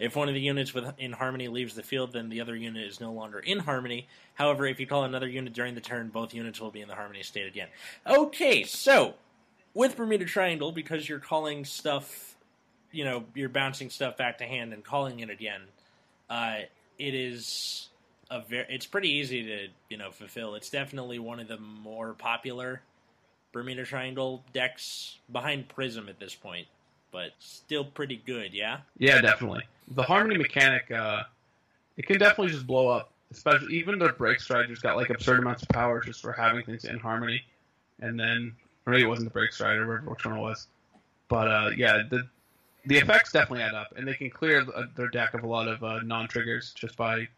[0.00, 3.02] If one of the units in harmony leaves the field, then the other unit is
[3.02, 4.08] no longer in harmony.
[4.32, 6.94] However, if you call another unit during the turn, both units will be in the
[6.94, 7.68] harmony state again.
[8.06, 9.16] Okay, so
[9.74, 12.36] with Bermuda Triangle, because you're calling stuff,
[12.92, 15.62] you know, you're bouncing stuff back to hand and calling it again,
[16.30, 16.58] uh,
[16.98, 17.88] it is
[18.30, 20.54] a very, it's pretty easy to, you know, fulfill.
[20.54, 22.82] It's definitely one of the more popular
[23.52, 26.66] Bermuda Triangle decks behind Prism at this point,
[27.12, 28.78] but still pretty good, yeah?
[28.98, 29.62] Yeah, definitely.
[29.92, 31.22] The harmony mechanic, uh,
[31.96, 33.10] it can definitely just blow up.
[33.30, 36.86] Especially even the break just got like absurd amounts of power just for having things
[36.86, 37.44] in harmony.
[38.00, 38.56] And then,
[38.88, 40.66] or maybe it wasn't the break stride or whatever which one it was.
[41.28, 42.26] But uh, yeah, the
[42.86, 45.68] the effects definitely add up, and they can clear uh, their deck of a lot
[45.68, 47.28] of uh, non triggers just by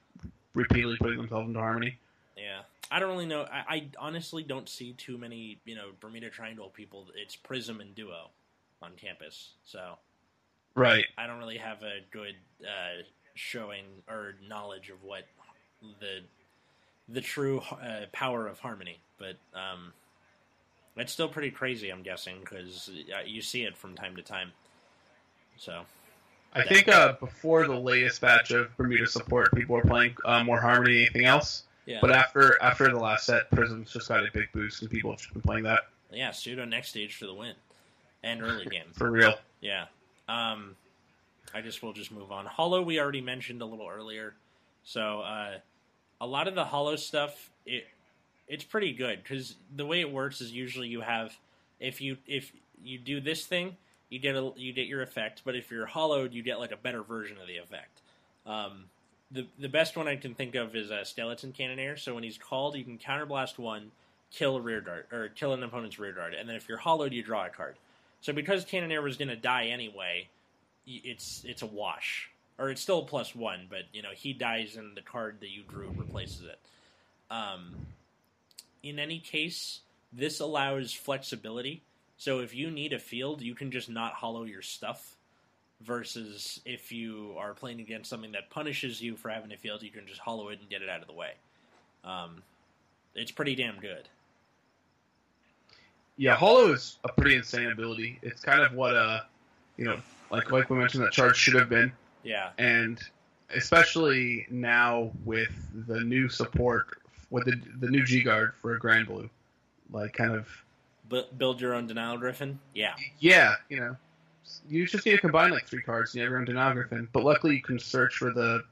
[0.55, 1.99] repeatedly putting themselves into harmony.
[2.37, 2.61] Yeah.
[2.93, 3.43] I don't really know.
[3.43, 7.07] I, I honestly don't see too many, you know, Bermuda Triangle people.
[7.15, 8.31] It's Prism and Duo
[8.83, 9.97] on campus, so
[10.75, 11.05] Right.
[11.19, 13.03] I don't really have a good uh,
[13.35, 15.25] showing or knowledge of what
[16.01, 16.21] the
[17.09, 19.93] the true uh, power of harmony, but um,
[20.97, 21.91] it's still pretty crazy.
[21.91, 22.91] I'm guessing because
[23.27, 24.53] you see it from time to time.
[25.57, 25.83] So
[26.53, 30.61] I think uh, before the latest batch of Bermuda support, people were playing uh, more
[30.61, 31.65] Harmony than anything else.
[31.87, 31.99] Yeah.
[32.01, 35.21] But after after the last set, Prisms just got a big boost, and people have
[35.21, 35.81] just been playing that
[36.13, 37.55] yeah, pseudo next stage for the win,
[38.23, 38.87] and early game.
[38.93, 39.35] for real.
[39.61, 39.87] Yeah.
[40.29, 40.77] Um,
[41.55, 42.47] I guess we'll just move on.
[42.47, 44.35] Hollow we already mentioned a little earlier,
[44.85, 45.59] so uh,
[46.21, 47.87] a lot of the hollow stuff it
[48.51, 51.39] it's pretty good because the way it works is usually you have
[51.79, 53.77] if you if you do this thing
[54.11, 56.77] you get a you get your effect, but if you're hollowed you get like a
[56.77, 58.03] better version of the effect.
[58.45, 58.87] Um,
[59.31, 61.97] the the best one I can think of is a skeleton cannoneer.
[61.97, 63.93] So when he's called, you can counterblast one,
[64.33, 67.13] kill a rear dart or kill an opponent's rear dart, and then if you're hollowed,
[67.13, 67.77] you draw a card.
[68.21, 70.29] So because cannoneer was going to die anyway,
[70.87, 74.97] it's it's a wash, or it's still plus one, but you know he dies and
[74.97, 76.59] the card that you drew replaces it.
[77.31, 77.87] Um,
[78.83, 79.81] in any case,
[80.13, 81.83] this allows flexibility.
[82.17, 85.17] So if you need a field, you can just not hollow your stuff.
[85.83, 89.89] Versus if you are playing against something that punishes you for having a field, you
[89.91, 91.31] can just hollow it and get it out of the way.
[92.05, 92.43] Um,
[93.15, 94.07] it's pretty damn good.
[96.19, 98.19] Yeah, Hollow is a pretty insane ability.
[98.21, 99.21] It's kind of what uh,
[99.79, 99.99] you know,
[100.31, 101.91] like like we mentioned, that charge should have been,
[102.23, 103.01] Yeah, and
[103.55, 105.49] especially now with
[105.89, 107.00] the new support
[107.31, 109.29] with the the new G guard for a Granblue,
[109.91, 110.49] like kind of
[111.09, 112.59] Bu build your own denial griffin.
[112.75, 113.97] Yeah, yeah, you know,
[114.69, 116.15] you just need to combine like three cards.
[116.15, 118.63] You have your own Denial Griffin, but luckily you can search for the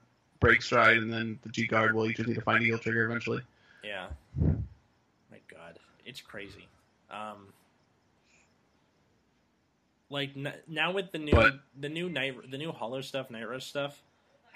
[0.41, 1.95] Break Stride and then the G guard.
[1.95, 3.43] Well, you just need to find Eel Trigger eventually.
[3.83, 4.07] yeah.
[4.41, 6.67] My God, it's crazy.
[7.11, 7.49] Um,
[10.11, 13.49] like n- now with the new But- the new night the new hollow stuff, Night
[13.49, 14.03] Rose stuff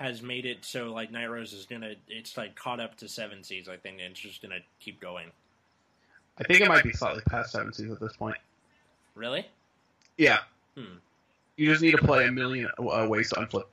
[0.02, 3.42] has made it so like Night Rose is gonna it's like caught up to seven
[3.42, 3.68] seas.
[3.68, 5.28] I think and it's just gonna keep going.
[6.38, 8.36] I think it might be slightly past seven seas at this point.
[9.14, 9.46] Really?
[10.16, 10.38] Yeah.
[10.76, 10.96] Hmm.
[11.56, 13.64] You just need to play a million uh, ways to unflip.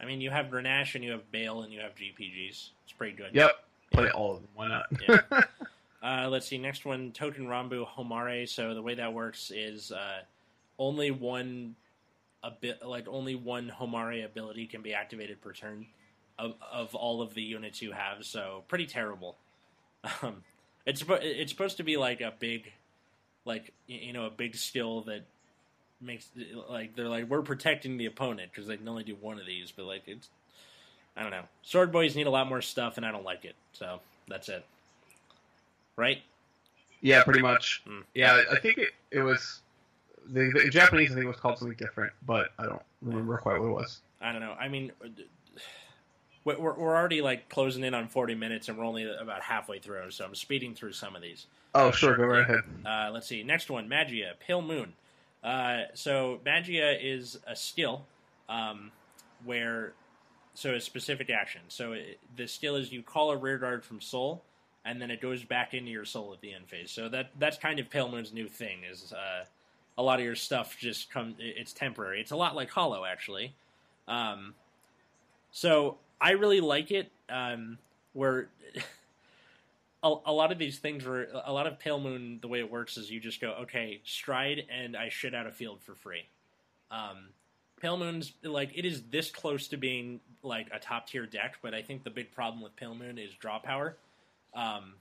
[0.00, 2.70] I mean, you have Grenache and you have Bale and you have GPGs.
[2.84, 3.30] It's pretty good.
[3.32, 3.52] Yep.
[3.92, 4.48] Play all of them.
[4.54, 4.86] Why not?
[5.08, 5.42] Yeah.
[6.00, 6.58] Uh, let's see.
[6.58, 8.48] Next one, Touken Ranbu Homare.
[8.48, 10.20] So the way that works is uh,
[10.78, 11.87] only one a
[12.50, 15.86] bit like only one Homare ability can be activated per turn
[16.38, 18.24] of, of all of the units you have.
[18.24, 19.36] So pretty terrible.
[20.22, 20.44] Um,
[20.86, 22.72] it's it's supposed to be like a big,
[23.44, 25.22] like you know, a big skill that
[26.00, 26.28] makes
[26.70, 29.72] like they're like we're protecting the opponent because they can only do one of these.
[29.72, 30.28] But like it's
[31.16, 31.42] I don't know.
[31.62, 33.56] Sword boys need a lot more stuff, and I don't like it.
[33.72, 34.64] So that's it.
[35.96, 36.22] Right?
[37.00, 37.82] yeah, pretty much.
[37.86, 38.02] Mm.
[38.14, 39.60] Yeah, I think it, it was
[40.32, 41.10] the, the Japanese.
[41.10, 44.00] I think it was called something different, but I don't remember quite what it was.
[44.20, 44.56] I don't know.
[44.58, 44.92] I mean,
[46.44, 49.78] we're, we're we're already like closing in on 40 minutes, and we're only about halfway
[49.78, 51.46] through, so I'm speeding through some of these.
[51.74, 52.60] Oh, sure, go right ahead.
[52.84, 53.42] Uh, let's see.
[53.42, 54.94] Next one, Magia, Pale Moon.
[55.44, 58.06] Uh, so Magia is a skill
[58.48, 58.90] um,
[59.44, 59.92] where,
[60.54, 61.60] so a specific action.
[61.68, 64.42] So it, the skill is you call a rear guard from Soul,
[64.84, 66.90] and then it goes back into your Soul at the end phase.
[66.90, 69.44] So that that's kind of Pale Moon's new thing is uh,
[69.98, 71.34] a lot of your stuff just come.
[71.38, 72.20] It's temporary.
[72.20, 73.52] It's a lot like Hollow actually.
[74.06, 74.54] Um,
[75.50, 77.10] so I really like it.
[77.28, 77.76] Um,
[78.14, 78.48] where
[80.02, 82.38] a, a lot of these things were a lot of Pale Moon.
[82.40, 85.52] The way it works is you just go, okay, stride, and I shit out a
[85.52, 86.26] field for free.
[86.90, 87.28] Um,
[87.80, 91.74] Pale Moon's like it is this close to being like a top tier deck, but
[91.74, 93.96] I think the big problem with Pale Moon is draw power.
[94.54, 94.94] Um,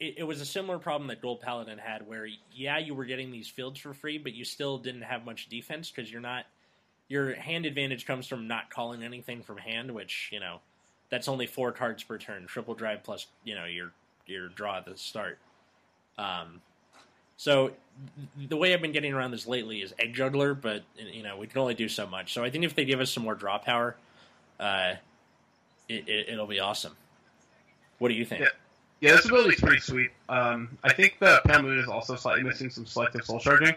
[0.00, 3.30] it, it was a similar problem that Gold Paladin had, where yeah, you were getting
[3.30, 6.46] these fields for free, but you still didn't have much defense because you're not.
[7.08, 10.60] Your hand advantage comes from not calling anything from hand, which you know
[11.10, 12.46] that's only four cards per turn.
[12.46, 13.92] Triple drive plus you know your
[14.26, 15.38] your draw at the start.
[16.18, 16.60] Um,
[17.36, 17.72] so
[18.38, 21.36] th- the way I've been getting around this lately is egg juggler, but you know
[21.36, 22.32] we can only do so much.
[22.32, 23.96] So I think if they give us some more draw power,
[24.58, 24.94] uh,
[25.88, 26.96] it, it, it'll be awesome.
[27.98, 28.42] What do you think?
[28.42, 28.48] Yeah.
[29.04, 30.10] Yeah, this ability's pretty sweet.
[30.28, 33.74] Um, I think the Pale Moon is also slightly missing some selective soul charging.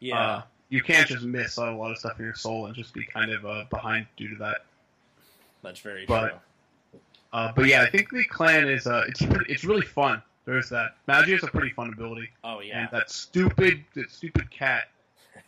[0.00, 2.94] Yeah, Uh, you can't just miss a lot of stuff in your soul and just
[2.94, 4.64] be kind of uh, behind due to that.
[5.62, 6.38] that's very but- true.
[7.34, 10.22] Uh, but yeah, I think the clan is uh, it's pretty, it's really fun.
[10.44, 14.50] There's that Magia is a pretty fun ability, Oh yeah, and that stupid that stupid
[14.50, 14.84] cat.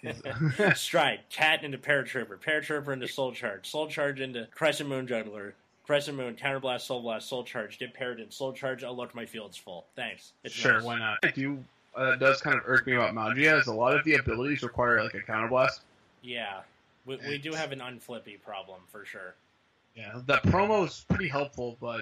[0.03, 0.23] Is,
[0.81, 5.55] Stride, cat into paratrooper, paratrooper into soul charge, soul charge into crescent moon juggler,
[5.85, 8.85] crescent moon counterblast, soul blast, soul charge, dip paradin, soul charge.
[8.85, 9.87] Oh look, my field's full.
[9.97, 10.33] Thanks.
[10.43, 10.83] It's sure, nice.
[10.83, 11.19] why not?
[11.35, 11.63] Do.
[11.95, 15.01] Uh, does kind of irk me about Magia is a lot of the abilities require
[15.03, 15.81] like a counterblast.
[16.23, 16.61] Yeah,
[17.07, 19.35] we, we do have an unflippy problem for sure.
[19.95, 22.01] Yeah, that promo is pretty helpful, but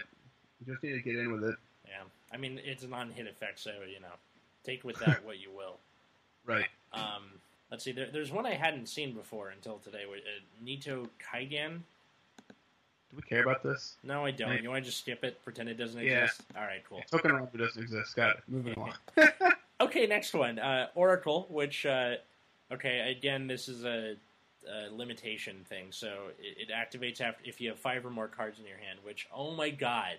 [0.61, 1.57] you just need to get in with it.
[1.87, 4.15] Yeah, I mean it's a non-hit effect, so you know,
[4.65, 5.77] take with that what you will.
[6.45, 6.67] Right.
[6.93, 7.23] Um,
[7.73, 7.93] Let's see.
[7.93, 10.03] There, there's one I hadn't seen before until today.
[10.07, 10.19] Uh,
[10.63, 11.81] Nito Kaigan.
[13.13, 13.97] Do we care about this?
[14.03, 14.49] No, I don't.
[14.49, 14.63] Right.
[14.63, 15.43] You want to just skip it?
[15.45, 16.25] Pretend it doesn't Yeah.
[16.25, 16.43] exist.
[16.57, 17.03] All right, cool.
[17.11, 18.17] Token Rumble doesn't exist.
[18.17, 18.43] Got it.
[18.49, 18.95] Moving along.
[19.81, 20.61] Okay, next one.
[20.61, 22.13] Uh, Oracle, which, uh,
[22.71, 24.15] okay, again, this is a,
[24.71, 25.87] a limitation thing.
[25.91, 29.01] So it, it activates after if you have five or more cards in your hand.
[29.03, 30.19] Which, oh my god,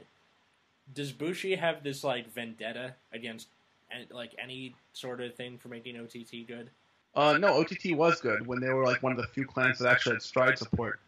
[0.93, 3.47] does Bushi have this like vendetta against
[3.89, 6.69] an- like any sort of thing for making OTT good?
[7.15, 9.87] Uh, no, OTT was good when they were like one of the few clans that
[9.89, 10.99] actually had stride support.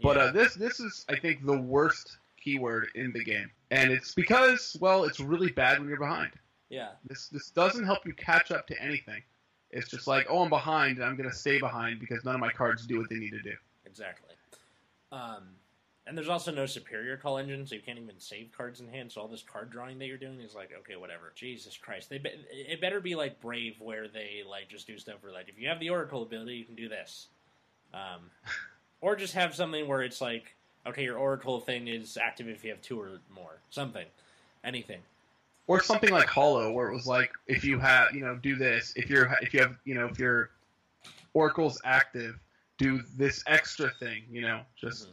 [0.00, 0.22] But Yeah.
[0.24, 4.76] uh, this this is I think the worst keyword in the game, and it's because
[4.80, 6.30] well, it's really bad when you're behind.
[6.70, 9.22] yeah, This this doesn't help you catch up to anything.
[9.70, 12.50] It's just like oh I'm behind and I'm gonna stay behind because none of my
[12.52, 13.54] cards do what they need to do.
[13.84, 14.34] exactly.
[15.10, 15.48] Um,
[16.06, 19.12] and there's also no superior call engine, so you can't even save cards in hand.
[19.12, 21.32] So all this card drawing that you're doing is like, okay, whatever.
[21.34, 25.16] Jesus Christ, they be- it better be like Brave, where they like just do stuff
[25.20, 27.28] where like if you have the Oracle ability, you can do this,
[27.92, 28.30] um,
[29.00, 30.54] or just have something where it's like,
[30.86, 34.06] okay, your Oracle thing is active if you have two or more, something,
[34.64, 35.00] anything.
[35.66, 38.94] Or something like Hollow, where it was like if you have you know do this
[38.96, 40.50] if you're if you have you know if your
[41.34, 42.38] Oracle's active,
[42.78, 44.24] do this extra thing.
[44.30, 45.12] You know just Mhm.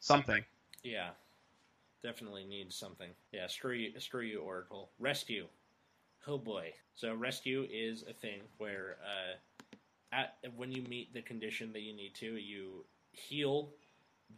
[0.00, 0.44] something.
[0.82, 1.10] Yeah,
[2.02, 3.10] definitely needs something.
[3.30, 4.90] Yeah, screw you, screw you, Oracle.
[4.98, 5.46] Rescue.
[6.26, 6.74] Oh boy.
[6.96, 9.76] So rescue is a thing where uh,
[10.12, 13.68] at when you meet the condition that you need to, you heal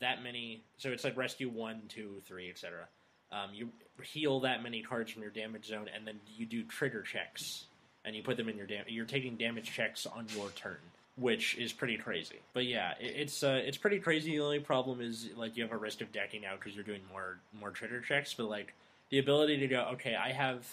[0.00, 0.62] that many.
[0.78, 2.86] So it's like rescue one, two, three, etc.
[3.32, 3.70] Um, you
[4.02, 7.64] heal that many cards from your damage zone, and then you do trigger checks,
[8.04, 10.78] and you put them in your dam- You're taking damage checks on your turn
[11.16, 12.40] which is pretty crazy.
[12.52, 14.32] But yeah, it, it's uh, it's pretty crazy.
[14.32, 17.02] The only problem is like you have a risk of decking out because you're doing
[17.10, 18.34] more more trigger checks.
[18.34, 18.74] But like
[19.10, 20.66] the ability to go, okay, I have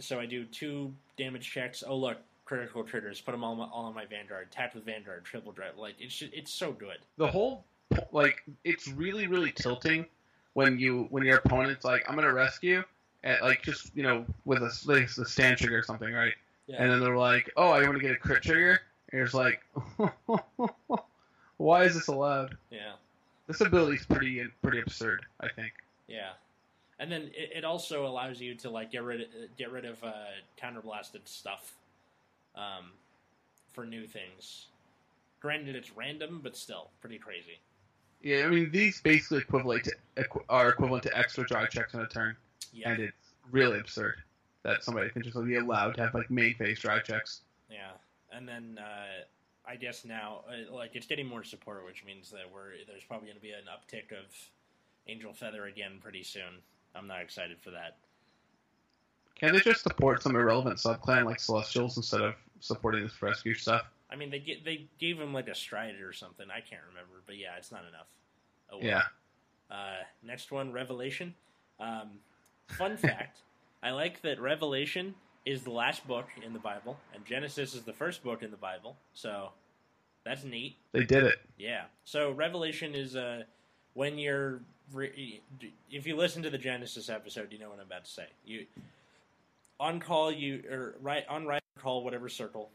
[0.00, 1.82] so I do two damage checks.
[1.86, 2.18] Oh look,
[2.50, 3.20] critical triggers.
[3.20, 4.50] Put them all, all on my Vanguard.
[4.50, 5.24] Tap with Vanguard.
[5.24, 5.78] Triple drive.
[5.78, 6.98] Like it's just, it's so good.
[7.16, 7.64] the whole
[8.10, 10.04] like it's really really tilting
[10.54, 12.82] when you when your opponent's like I'm gonna rescue
[13.22, 16.34] at like just you know with a like, the stand trigger or something right
[16.66, 16.82] Yeah.
[16.82, 18.80] and then they're like oh I want to get a crit trigger
[19.10, 19.62] and you're just like
[21.56, 22.92] why is this allowed yeah.
[23.48, 25.72] this ability is pretty pretty absurd I think
[26.06, 26.30] Yeah,
[27.00, 29.26] and then it, it also allows you to like get rid of,
[29.58, 30.12] get rid of uh,
[30.62, 31.74] counterblasted stuff
[32.54, 32.92] um,
[33.72, 34.66] for new things.
[35.40, 37.58] Granted, it's random, but still pretty crazy.
[38.22, 39.92] yeah I mean these basically equivalent to
[40.48, 42.36] are equivalent to extra draw checks on a turn
[42.72, 44.16] Yeah, and it's really absurd
[44.62, 47.40] that somebody can just be allowed to have like main phase draw checks
[47.70, 47.92] yeah,
[48.36, 49.24] and then uh,
[49.66, 53.28] I guess now uh, like it's getting more support, which means that we're there's probably
[53.28, 54.26] going to be an uptick of
[55.06, 56.60] Angel Feather again pretty soon.
[56.94, 57.98] I'm not excited for that.
[59.40, 63.86] Can they just support some irrelevant subclan like Celestials instead of supporting this rescue stuff?
[64.10, 66.46] I mean, they get they gave him like a Strider or something.
[66.50, 68.06] I can't remember, but yeah, it's not enough.
[68.70, 68.86] Oh, well.
[68.86, 69.02] Yeah.
[69.70, 71.34] Uh, next one, Revelation.
[71.78, 72.10] Um,
[72.66, 73.38] fun fact:
[73.82, 75.14] I like that Revelation
[75.46, 78.58] is the last book in the Bible, and Genesis is the first book in the
[78.58, 78.96] Bible.
[79.14, 79.50] So
[80.22, 80.76] that's neat.
[80.92, 81.38] They did it.
[81.56, 81.84] Yeah.
[82.04, 83.44] So Revelation is uh,
[83.94, 84.60] when you're
[84.92, 85.40] re-
[85.90, 88.26] if you listen to the Genesis episode, you know what I'm about to say.
[88.44, 88.66] You
[89.80, 92.70] on call, you or right on right call, whatever circle.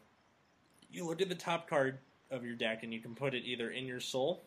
[0.92, 2.00] You look at the top card
[2.32, 4.44] of your deck, and you can put it either in your soul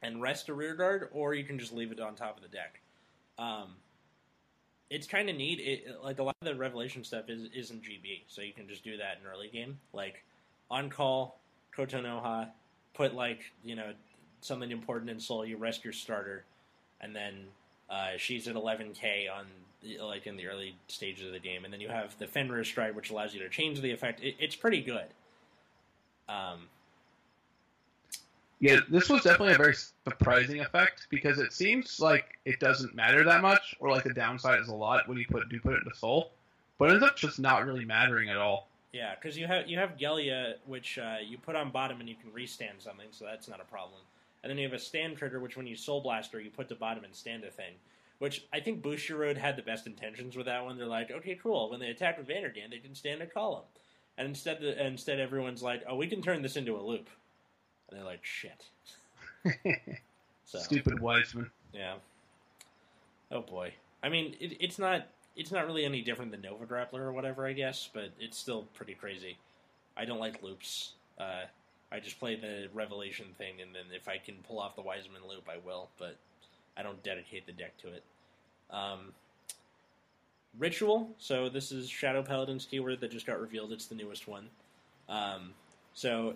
[0.00, 2.48] and rest a rear guard, or you can just leave it on top of the
[2.48, 2.80] deck.
[3.38, 3.74] Um,
[4.88, 5.58] it's kind of neat.
[5.60, 8.68] It, like a lot of the Revelation stuff is is in GB, so you can
[8.68, 9.78] just do that in early game.
[9.92, 10.24] Like
[10.70, 11.40] on call,
[11.76, 12.48] Kotonoha,
[12.94, 13.92] put like you know
[14.40, 15.44] something important in soul.
[15.44, 16.44] You rest your starter,
[17.00, 17.46] and then
[17.90, 19.46] uh, she's at 11k on
[20.00, 22.94] like in the early stages of the game, and then you have the Fenrir stride,
[22.94, 24.22] which allows you to change the effect.
[24.22, 25.06] It, it's pretty good.
[26.28, 26.68] Um,
[28.62, 29.74] Yeah, this was definitely a very
[30.04, 34.60] surprising effect because it seems like it doesn't matter that much, or like the downside
[34.60, 36.30] is a lot when you put do put it into Soul,
[36.78, 38.68] but it ends up just not really mattering at all.
[38.92, 42.14] yeah, because you have you have Gelia, which uh, you put on bottom and you
[42.14, 44.00] can restand something, so that's not a problem.
[44.44, 46.76] And then you have a stand trigger, which when you Soul Blaster, you put to
[46.76, 47.74] bottom and stand a thing.
[48.22, 50.78] Which I think Bushiroad had the best intentions with that one.
[50.78, 51.70] They're like, okay, cool.
[51.70, 53.64] When they attack with Vandergan, they can stand a column.
[54.16, 57.08] And instead, the, instead everyone's like, oh, we can turn this into a loop.
[57.90, 58.64] And they're like, shit.
[60.44, 61.50] So Stupid Wiseman.
[61.72, 61.94] yeah.
[63.32, 63.72] Oh boy.
[64.04, 67.44] I mean, it, it's not it's not really any different than Nova Grappler or whatever,
[67.44, 69.36] I guess, but it's still pretty crazy.
[69.96, 70.92] I don't like loops.
[71.18, 71.46] Uh,
[71.90, 75.22] I just play the Revelation thing, and then if I can pull off the Wiseman
[75.28, 75.88] loop, I will.
[75.98, 76.18] But
[76.76, 78.04] I don't dedicate the deck to it.
[78.72, 79.12] Um,
[80.58, 81.08] Ritual.
[81.18, 83.72] So this is Shadow Paladin's keyword that just got revealed.
[83.72, 84.48] It's the newest one.
[85.08, 85.52] Um,
[85.94, 86.34] so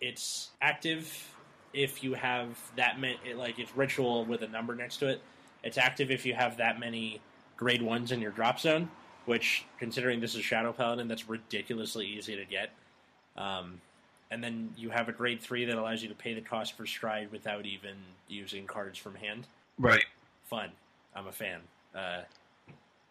[0.00, 1.34] it's active
[1.74, 3.18] if you have that many.
[3.34, 5.20] Like it's ritual with a number next to it.
[5.62, 7.20] It's active if you have that many
[7.56, 8.90] grade ones in your drop zone.
[9.26, 12.70] Which, considering this is Shadow Paladin, that's ridiculously easy to get.
[13.36, 13.82] Um,
[14.30, 16.86] and then you have a grade three that allows you to pay the cost for
[16.86, 17.96] stride without even
[18.28, 19.46] using cards from hand.
[19.78, 20.04] Right.
[20.46, 20.70] Fun.
[21.14, 21.60] I'm a fan.
[21.94, 22.22] Uh,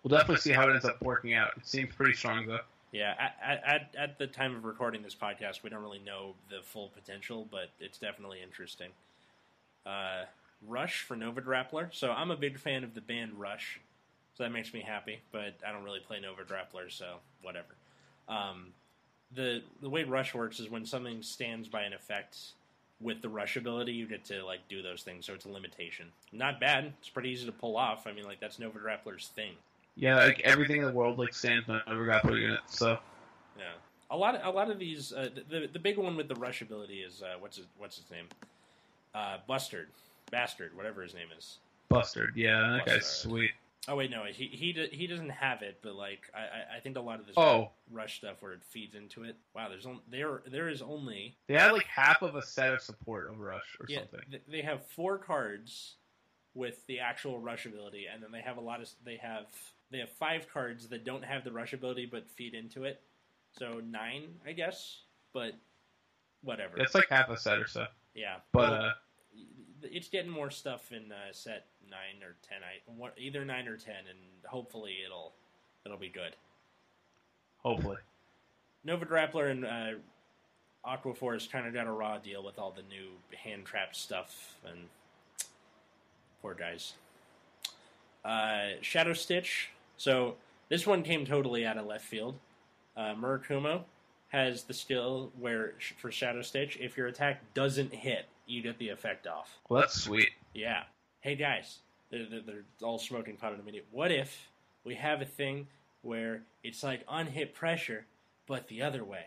[0.03, 1.51] We'll definitely see how it ends up working out.
[1.57, 2.59] It seems pretty strong though.
[2.93, 3.13] yeah,
[3.43, 6.89] at, at, at the time of recording this podcast, we don't really know the full
[6.95, 8.89] potential, but it's definitely interesting.
[9.85, 10.23] Uh,
[10.65, 11.93] Rush for Nova Grappler.
[11.93, 13.81] So I'm a big fan of the band Rush,
[14.35, 15.19] so that makes me happy.
[15.33, 17.75] But I don't really play Nova Grappler, so whatever.
[18.29, 18.67] Um,
[19.35, 22.37] the the way Rush works is when something stands by an effect
[23.01, 25.25] with the Rush ability, you get to like do those things.
[25.25, 26.07] So it's a limitation.
[26.31, 26.93] Not bad.
[26.99, 28.07] It's pretty easy to pull off.
[28.07, 29.53] I mean, like that's Nova Grappler's thing.
[29.95, 32.77] Yeah, like everything in the world like stands on over grappler units.
[32.77, 32.99] So
[33.57, 33.65] Yeah,
[34.11, 35.11] a lot of a lot of these.
[35.11, 38.09] Uh, the the big one with the rush ability is uh, what's his what's his
[38.11, 38.27] name?
[39.15, 39.87] Uh, Bustard,
[40.29, 41.57] Bastard, whatever his name is.
[41.89, 43.51] Bustard, yeah, that guy's sweet.
[43.89, 47.01] Oh wait, no, he he he doesn't have it, but like I I- think a
[47.01, 47.71] lot of this Oh.
[47.89, 49.37] rush stuff where it feeds into it.
[49.55, 52.81] Wow, there's on, there there is only They have like half of a set of
[52.81, 54.39] support of Rush or yeah something.
[54.47, 55.95] they have four cards
[56.53, 59.45] with the actual rush ability, and then they have a lot of they have
[59.89, 63.01] they have five cards that don't have the rush ability but feed into it.
[63.57, 65.03] So nine, I guess,
[65.33, 65.53] but
[66.41, 66.77] whatever.
[66.77, 67.85] It's like half a set or so.
[68.13, 68.91] Yeah, But Well, uh,
[69.83, 72.59] it's getting more stuff in uh, set nine or ten.
[72.63, 75.33] I what, either nine or ten, and hopefully it'll
[75.85, 76.35] it'll be good.
[77.59, 77.97] hopefully.
[78.83, 79.99] Nova Grappler and uh,
[80.85, 84.87] Aquaforce kind of got a raw deal with all the new hand trap stuff, and
[86.41, 86.93] poor guys.
[88.23, 89.69] Uh, Shadow Stitch.
[89.97, 90.35] So
[90.69, 92.35] this one came totally out of left field.
[92.95, 93.81] Uh, Murakumo
[94.29, 98.89] has the skill where for Shadow Stitch, if your attack doesn't hit, you get the
[98.89, 99.59] effect off.
[99.69, 100.29] Well, that's sweet.
[100.53, 100.83] Yeah.
[101.19, 101.79] Hey guys,
[102.09, 103.85] they're, they're, they're all smoking pot in a minute.
[103.91, 104.49] What if
[104.83, 105.67] we have a thing
[106.01, 108.05] where it's like unhit pressure,
[108.47, 109.25] but the other way?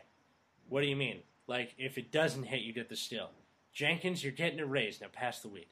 [0.68, 1.20] What do you mean?
[1.46, 3.30] Like if it doesn't hit, you get the steal.
[3.72, 5.00] Jenkins, you're getting a raise.
[5.00, 5.66] Now pass the weed.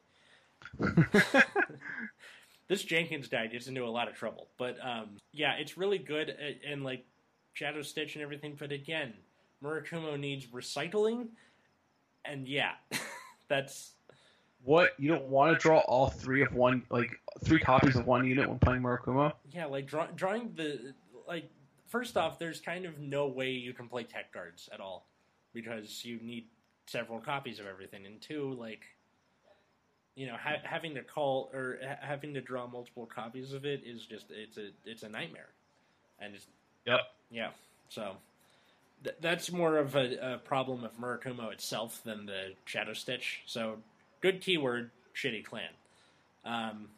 [2.69, 6.29] This Jenkins guy gets into a lot of trouble, but um, yeah, it's really good
[6.29, 7.03] and, and like
[7.55, 8.57] Shadow Stitch and everything.
[8.59, 9.15] But again,
[9.65, 11.29] Murakumo needs recycling,
[12.27, 12.73] and yeah,
[13.49, 13.93] that's
[14.65, 17.11] what you don't want to draw all three of one, like
[17.45, 19.33] three copies of one unit when playing Murakumo.
[19.53, 20.95] Yeah, like draw, drawing the
[21.27, 21.51] like.
[21.87, 25.07] First off, there's kind of no way you can play tech cards at all
[25.55, 26.47] because you need
[26.87, 28.83] several copies of everything, and two, like,
[30.15, 33.83] you know, ha- having to call or ha- having to draw multiple copies of it
[33.87, 35.49] is just it's a it's a nightmare,
[36.19, 36.47] and it's
[36.85, 37.01] Yep.
[37.31, 37.51] yeah.
[37.89, 38.17] So
[39.05, 43.43] th- that's more of a, a problem of Murakumo itself than the Shadow Stitch.
[43.47, 43.79] So
[44.21, 45.71] good keyword, shitty clan.
[46.45, 46.89] Um,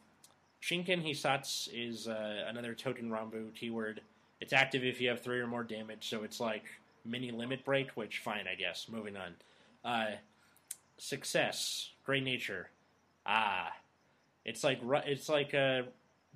[0.61, 4.01] Shinken Hissatsu is uh, another Touken Ranbu keyword.
[4.39, 6.63] It's active if you have three or more damage, so it's like
[7.05, 8.87] mini limit break, which fine, I guess.
[8.89, 9.35] Moving on.
[9.83, 10.15] Uh,
[10.97, 12.69] success, great nature.
[13.25, 13.71] Ah,
[14.45, 15.85] it's like it's like a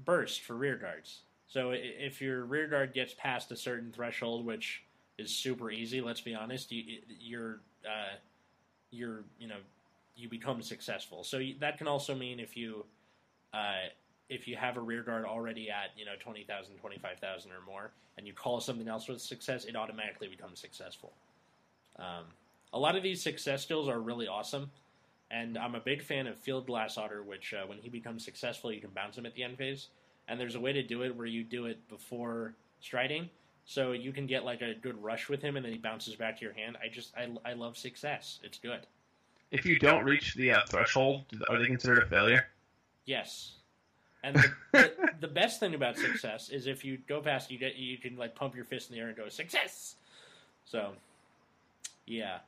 [0.03, 1.19] burst for rear guards.
[1.47, 4.83] So if your rear guard gets past a certain threshold, which
[5.17, 8.15] is super easy, let's be honest, you, you're uh,
[8.91, 9.57] you're you know
[10.15, 11.23] you become successful.
[11.23, 12.85] So that can also mean if you
[13.53, 13.89] uh,
[14.29, 18.25] if you have a rear guard already at you know 20,000, 25,000 or more, and
[18.25, 21.13] you call something else with success, it automatically becomes successful.
[21.97, 22.25] Um,
[22.73, 24.71] a lot of these success skills are really awesome,
[25.31, 28.71] and I'm a big fan of Field Glass Otter, which uh, when he becomes successful,
[28.71, 29.87] you can bounce him at the end phase.
[30.27, 33.29] And there's a way to do it where you do it before striding,
[33.65, 36.37] so you can get like a good rush with him, and then he bounces back
[36.39, 36.77] to your hand.
[36.83, 38.39] I just I, I love success.
[38.43, 38.81] It's good.
[39.51, 42.47] If you don't reach the uh, threshold, are they considered a failure?
[43.05, 43.53] Yes.
[44.23, 44.91] And the, the,
[45.21, 48.35] the best thing about success is if you go past, you get you can like
[48.35, 49.95] pump your fist in the air and go success.
[50.65, 50.93] So,
[52.07, 52.39] yeah,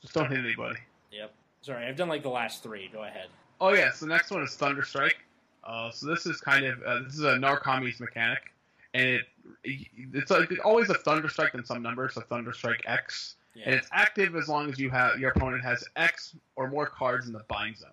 [0.00, 0.78] Just don't hit anybody.
[1.12, 1.32] yep.
[1.60, 2.88] Sorry, I've done like the last three.
[2.92, 3.26] Go ahead.
[3.60, 5.18] Oh yeah, so the next one is Thunder Strike.
[5.64, 8.52] Uh, so this is kind of uh, this is a Narukami's mechanic,
[8.96, 9.22] and it
[9.64, 13.64] it's like always a Thunder Strike in some numbers, so Thunder Strike X, Yeah.
[13.66, 17.26] and it's active as long as you have your opponent has X or more cards
[17.26, 17.90] in the bind zone.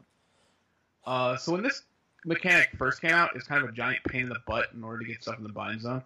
[1.06, 1.84] Uh, so when this
[2.26, 5.00] mechanic first came out, it's kind of a giant pain in the butt in order
[5.00, 6.02] to get stuff in the bind zone.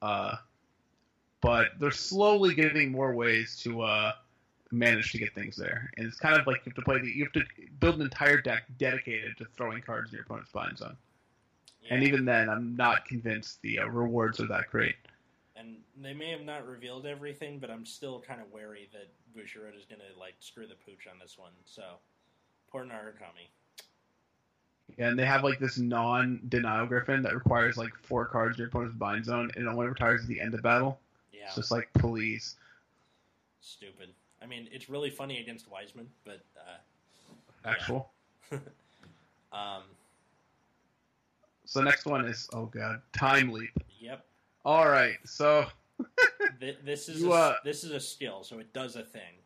[0.00, 0.36] Uh,
[1.40, 4.12] but they're slowly getting more ways to uh,
[4.70, 7.08] manage to get things there, and it's kind of like you have to play the
[7.08, 7.42] you have to
[7.80, 10.96] build an entire deck dedicated to throwing cards in your opponent's bind zone.
[11.84, 11.94] Yeah.
[11.94, 14.96] And even then, I'm not convinced the uh, rewards are that great.
[15.56, 19.76] and they may have not revealed everything, but I'm still kind of wary that Bushiroad
[19.78, 21.52] is going to like screw the pooch on this one.
[21.64, 21.82] So,
[22.70, 23.48] poor Narukami.
[24.98, 28.68] Yeah, and they have like this non-denial griffin that requires like four cards in your
[28.68, 30.98] opponent's bind zone, and it only retires at the end of battle.
[31.32, 32.56] Yeah, It's just like, please.
[33.60, 34.10] stupid.
[34.42, 38.10] I mean, it's really funny against Wiseman, but uh, Actual.
[39.52, 39.82] um,
[41.74, 43.76] So the next one is oh god, time leap.
[43.98, 44.24] yep.
[44.64, 45.66] All right, so
[46.60, 49.42] Th- this is You, a, uh, this is a skill, so it does a thing.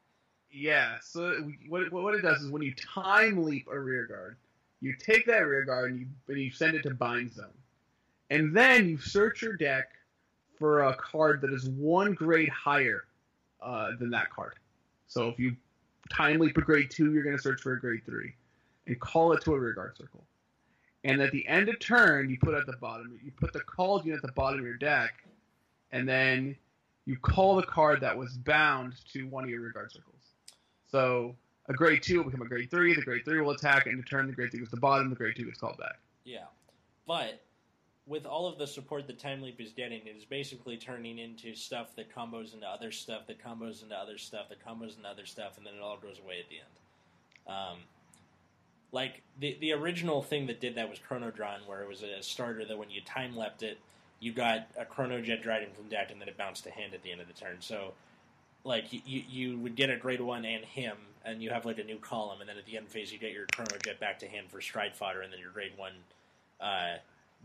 [0.51, 4.37] yeah, so what what it does is when you time leap a rear guard,
[4.83, 7.47] you take that rear guard and you and you send it to bind zone,
[8.29, 9.93] and then you search your deck
[10.59, 13.05] for a card that is one grade higher
[13.63, 14.57] uh, than that card.
[15.07, 15.57] So if you
[16.11, 18.35] time leap a grade two, you're going to search for a grade three,
[18.87, 20.23] and call it to a rear guard circle.
[21.09, 24.05] And at the end of turn, you put at the bottom, you put the called
[24.05, 25.25] unit at the bottom of your deck,
[25.91, 26.55] and then
[27.07, 30.35] you call the card that was bound to one of your rear guard circles.
[30.87, 31.35] So
[31.67, 32.95] a grade two will become a grade three.
[32.95, 35.09] The grade three will attack, and in turn, the grade three goes to the bottom.
[35.09, 35.99] The grade two gets called back.
[36.25, 36.45] Yeah,
[37.07, 37.41] but
[38.07, 41.55] with all of the support that Time Leap is getting, it is basically turning into
[41.55, 45.25] stuff that combos into other stuff, that combos into other stuff, that combos into other
[45.25, 47.57] stuff, and then it all goes away at the end.
[47.57, 47.79] Um,
[48.93, 52.65] like the the original thing that did that was Chronodron, where it was a starter
[52.65, 53.79] that when you time leapt it,
[54.21, 57.13] you got a Chronojet Dryden from deck, and then it bounced to hand at the
[57.13, 57.57] end of the turn.
[57.61, 57.93] So,
[58.65, 61.85] like you you would get a grade one and him, and you have like a
[61.85, 64.49] new column, and then at the end phase you get your Chronojet back to hand
[64.51, 65.93] for Stride Fodder, and then your grade one
[66.61, 66.97] uh,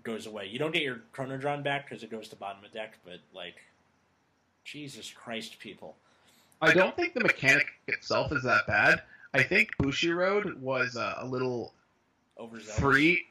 [0.03, 0.47] goes away.
[0.47, 3.55] You don't get your Chronodron back because it goes to bottom of deck, but like,
[4.63, 5.95] Jesus Christ, people.
[6.61, 9.01] I don't think the mechanic itself is that bad.
[9.33, 11.73] I think Bushiroad was uh, a little
[12.39, 12.79] Overzealous.
[12.79, 13.25] free,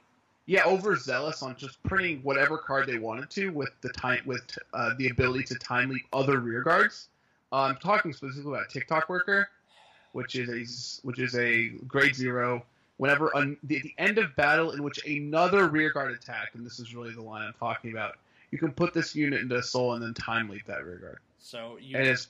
[0.47, 4.43] yeah, overzealous on just printing whatever card they wanted to with the time with
[4.75, 7.09] uh, the ability to time leap other rear guards.
[7.53, 9.51] I'm talking specifically about TikTok Worker,
[10.13, 12.65] which is a which is a grade zero.
[12.97, 16.79] Whenever un, the, the end of battle in which another rear guard attacked, and this
[16.79, 18.17] is really the line I'm talking about,
[18.51, 21.19] you can put this unit into a soul and then time leap that rear guard.
[21.39, 22.29] So you, and it's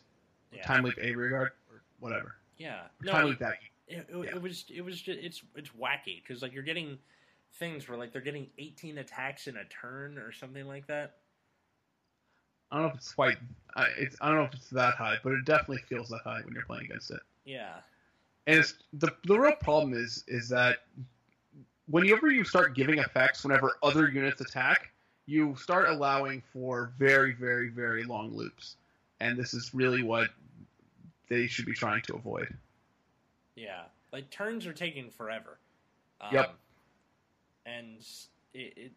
[0.53, 2.35] yeah, time leap a rear guard or whatever.
[2.63, 2.81] Yeah.
[3.03, 3.55] No, that.
[3.89, 4.31] it, it, yeah.
[4.37, 6.99] it was it was just it's it's wacky because like you're getting
[7.55, 11.17] things where like they're getting 18 attacks in a turn or something like that.
[12.71, 13.37] I don't know if it's quite.
[13.77, 16.41] I, it's, I don't know if it's that high, but it definitely feels that high
[16.43, 17.21] when you're playing against it.
[17.45, 17.75] Yeah,
[18.47, 20.79] And it's, the the real problem is is that
[21.87, 24.93] whenever you start giving effects, whenever other units attack,
[25.27, 28.77] you start allowing for very very very long loops,
[29.21, 30.29] and this is really what
[31.33, 32.55] they should be trying to avoid.
[33.57, 33.83] yeah.
[34.13, 35.59] Like turns are taking forever.
[36.21, 36.55] Um, Yep.
[37.65, 38.05] And
[38.53, 38.93] it, it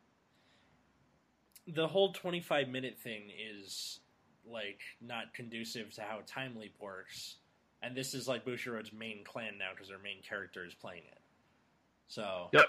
[1.67, 3.99] the whole 25 minute thing is
[4.47, 7.35] like not conducive to how time leap works
[7.81, 11.19] and this is like bushiroad's main clan now because their main character is playing it
[12.07, 12.65] so Yep.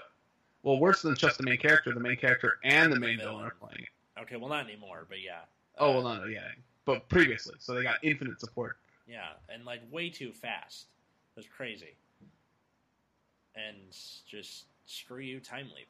[0.63, 3.45] Well, worse than just the main character, the main character and the main villain villain.
[3.45, 4.21] are playing it.
[4.21, 5.41] okay well not anymore but yeah
[5.77, 6.47] Oh Uh, well, no, no, yeah,
[6.85, 8.77] but previously, so they got infinite support.
[9.07, 10.87] Yeah and like way too fast
[11.35, 11.97] it was crazy
[13.55, 13.91] and
[14.29, 15.89] just screw you time leap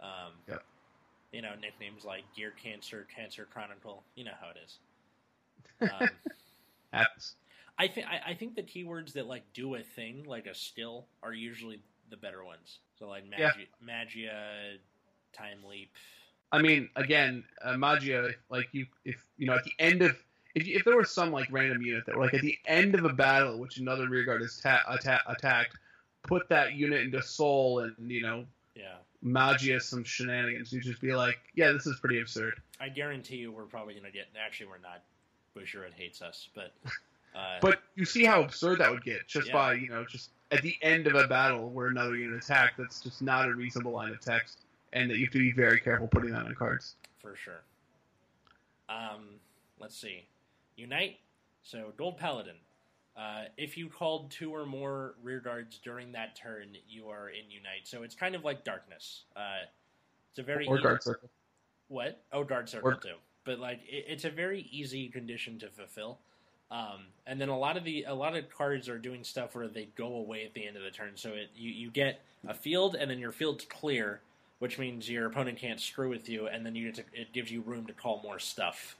[0.00, 0.62] um Yep.
[1.32, 4.80] you know nicknames like gear cancer cancer chronicle you know how it is
[5.86, 6.10] um,
[6.92, 7.36] Happens.
[7.78, 11.32] I think I think the keywords that like do a thing like a skill are
[11.32, 12.80] usually the better ones.
[12.98, 13.52] So like Yeah.
[13.52, 14.76] magia, magia
[15.32, 15.90] time leap.
[16.52, 20.16] I mean, again, uh, Magia, like you, if you know, at the end of,
[20.54, 23.04] if, if there was some like random unit that were like at the end of
[23.04, 25.76] a battle, which another rearguard is ta- atta- attacked,
[26.22, 28.44] put that unit into Soul and you know,
[28.74, 32.60] Yeah, Magia some shenanigans, You'd just be like, yeah, this is pretty absurd.
[32.80, 34.28] I guarantee you we're probably gonna get.
[34.42, 35.02] Actually, we're not.
[35.56, 36.72] Bushiroad hates us, but
[37.34, 39.52] uh, But you see how absurd that would get just Yeah.
[39.54, 42.76] by you know just at the end of a battle where another unit attacked.
[42.78, 44.60] That's just not a reasonable line of text,
[44.92, 46.94] and that you have to be very careful putting that on cards.
[47.20, 47.60] for sure.
[48.88, 49.38] Um,
[49.78, 50.24] let's see.
[50.80, 51.18] Unite.
[51.62, 52.56] So Gold Paladin.
[53.16, 57.50] Uh, if you called two or more rear guards during that turn, you are in
[57.50, 57.84] Unite.
[57.84, 59.24] So it's kind of like Darkness.
[59.36, 59.66] Uh,
[60.30, 61.28] it's a very Or easy- guard circle.
[61.88, 62.22] What?
[62.32, 63.16] Oh, guard circle Or- too.
[63.44, 66.18] But like, it, it's a very easy condition to fulfill.
[66.70, 69.66] Um, and then a lot of the a lot of cards are doing stuff where
[69.66, 71.12] they go away at the end of the turn.
[71.16, 74.20] So it you, you get a field, and then your field's clear,
[74.60, 77.50] which means your opponent can't screw with you, and then you get to, it gives
[77.50, 78.96] you room to call more stuff.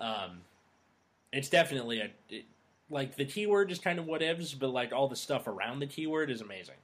[0.00, 0.40] Um,
[1.34, 2.44] it's definitely a it,
[2.90, 5.86] like the keyword is kind of what ifs, but like all the stuff around the
[5.86, 6.76] keyword is amazing.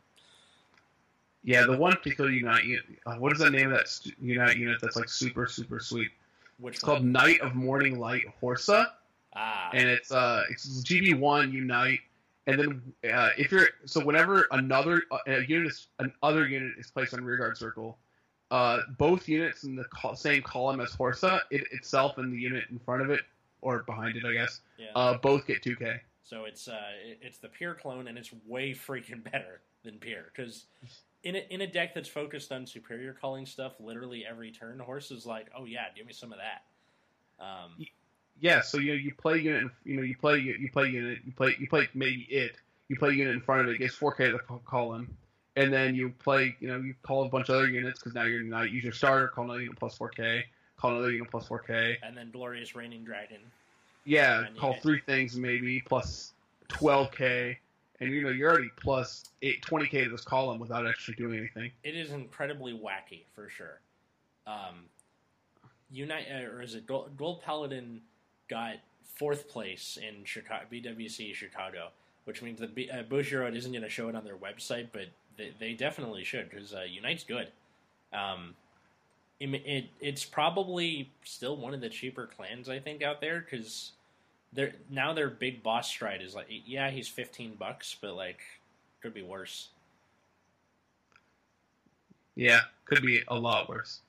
[1.42, 2.84] Yeah, the one particular unite unit.
[3.06, 6.08] Uh, what is the name of that stu- unite unit that's like super super sweet?
[6.58, 6.96] Which It's one?
[6.96, 8.86] called Knight of Morning Light Horsa,
[9.34, 12.00] ah and it's uh it's GB one Unite,
[12.46, 17.14] and then uh, if you're so whenever another uh, unit is, another unit is placed
[17.14, 17.96] on rearguard circle,
[18.50, 22.64] uh both units in the col- same column as Horsa, it itself and the unit
[22.70, 23.20] in front of it
[23.62, 24.86] or behind it, I guess, yeah.
[24.94, 26.00] uh both get two K.
[26.22, 26.80] So it's uh,
[27.20, 30.66] it's the Pier clone, and it's way freaking better than Pier because
[31.22, 35.10] in a, in a deck that's focused on superior calling stuff, literally every turn, horse
[35.10, 37.44] is like, oh yeah, give me some of that.
[37.44, 37.72] Um,
[38.40, 41.56] Yeah, so you you play unit, you know you play you play unit, you play
[41.58, 42.56] you play maybe it,
[42.88, 45.16] you play unit in front of it, it gets 4K to ca- column,
[45.56, 48.24] and then you play you know you call a bunch of other units because now
[48.24, 50.44] you're not use your starter, call another unit plus 4K,
[50.80, 51.96] call another unit plus 4K.
[52.02, 53.38] and then Glorious Reigning Dragon.
[54.04, 56.32] Yeah, call three things maybe plus
[56.70, 57.56] 12K,
[58.00, 61.70] and you know you're already plus eight, 20K to this column without actually doing anything.
[61.84, 63.80] It is incredibly wacky for sure.
[64.46, 64.86] Um,
[65.90, 68.00] Unite or is it Gold, Gold Paladin
[68.48, 71.88] got fourth place in Chicago BWC Chicago,
[72.24, 75.06] which means that B, uh, Bushiroad isn't going to show it on their website, but
[75.36, 77.48] they, they definitely should because uh, Unite's good.
[78.12, 78.54] Um,
[79.40, 83.92] it, it it's probably still one of the cheaper clans I think out there because
[84.52, 88.40] they're now their big boss stride is like yeah he's fifteen bucks, but like
[89.02, 89.68] could be worse.
[92.36, 94.00] Yeah, could be a lot worse.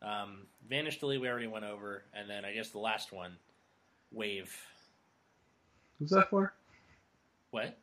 [0.00, 3.36] Um, Vanished Delete we already went over, and then I guess the last one,
[4.12, 4.54] Wave.
[5.98, 6.52] Who's that for?
[7.50, 7.76] What?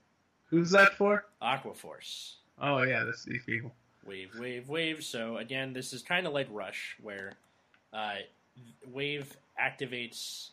[0.50, 1.26] Who's that for?
[1.42, 2.36] Aquaforce.
[2.62, 3.74] Oh yeah, that's these people.
[4.06, 5.04] Wave, wave, wave.
[5.04, 7.34] So again, this is kind of like Rush, where
[7.94, 8.16] uh,
[8.92, 10.50] Wave activates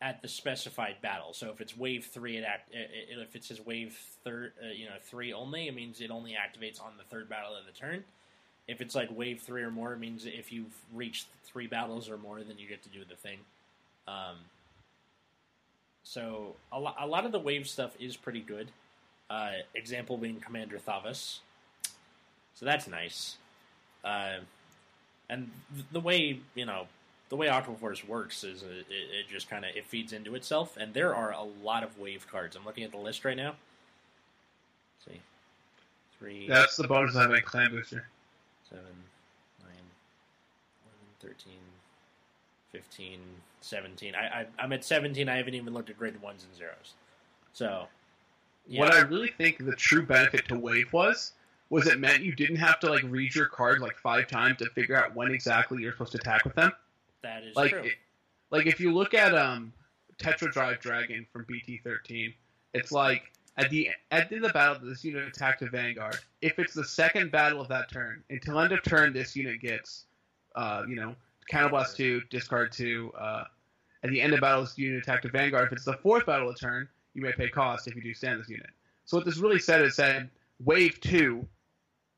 [0.00, 1.32] at the specified battle.
[1.32, 2.70] So if it's Wave three, it act.
[2.72, 6.80] If it says Wave third, uh, you know, three only, it means it only activates
[6.80, 8.04] on the third battle of the turn.
[8.66, 12.16] If it's like Wave three or more, it means if you've reached three battles or
[12.16, 13.38] more, then you get to do the thing.
[14.06, 14.36] Um,
[16.02, 18.68] so a, lo- a lot of the Wave stuff is pretty good.
[19.30, 21.38] Uh, example being Commander Thavas.
[22.58, 23.36] So that's nice.
[24.04, 24.38] Uh,
[25.30, 25.50] and
[25.92, 26.88] the way you know
[27.28, 30.76] the way Aquaforce works is it, it it just kind of it feeds into itself,
[30.76, 32.56] and there are a lot of wave cards.
[32.56, 33.54] I'm looking at the list right now.
[35.06, 35.20] Let's see,
[36.18, 38.08] three, That's the bonus I make clan booster.
[38.68, 38.84] seven,
[39.62, 39.84] nine,
[41.20, 41.52] 11, 13,
[42.72, 43.18] 15,
[43.60, 44.14] 17.
[44.16, 45.28] I, I I'm at 17.
[45.28, 46.94] I haven't even looked at grid ones and zeros.
[47.52, 47.86] So
[48.66, 48.80] yeah.
[48.80, 51.32] What I really think the true benefit to Wave was
[51.70, 54.66] was it meant you didn't have to like read your cards like five times to
[54.70, 56.72] figure out when exactly you're supposed to attack with them.
[57.22, 57.82] that is Like, true.
[57.82, 57.94] it-
[58.50, 59.72] like if you look at um
[60.18, 62.34] Tetra Drive Dragon from BT13,
[62.74, 66.18] it's like at the at the end of the battle, this unit attacked a Vanguard.
[66.40, 70.06] If it's the second battle of that turn, until end of turn, this unit gets,
[70.56, 71.14] uh, you know,
[71.52, 73.12] counterblast two, discard two.
[73.18, 73.44] Uh,
[74.04, 75.66] at the end of battle, this unit attacked a Vanguard.
[75.66, 78.40] If it's the fourth battle of turn, you may pay cost if you do stand
[78.40, 78.70] this unit.
[79.04, 80.30] So what this really said is said
[80.64, 81.46] wave two.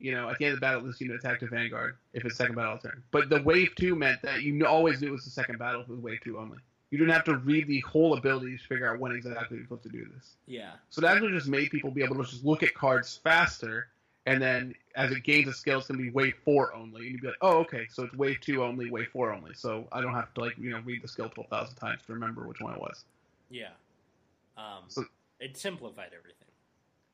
[0.01, 2.35] You know, at the end of the battle, this unit attacked a Vanguard if it's
[2.35, 3.03] second battle turn.
[3.11, 5.87] But the wave two meant that you always knew it was the second battle if
[5.87, 6.57] it was wave two only.
[6.89, 9.83] You didn't have to read the whole ability to figure out when exactly you're supposed
[9.83, 10.35] to do this.
[10.45, 13.87] yeah, So that actually just made people be able to just look at cards faster,
[14.25, 17.11] and then as it gains a skill, it's going to be wave four only, and
[17.11, 19.53] you'd be like, oh, okay, so it's wave two only, wave four only.
[19.53, 22.13] So I don't have to like you know read the skill twelve thousand times to
[22.13, 23.05] remember which one it was.
[23.49, 23.69] yeah.
[24.57, 25.05] Um, So-
[25.39, 26.47] it simplified everything.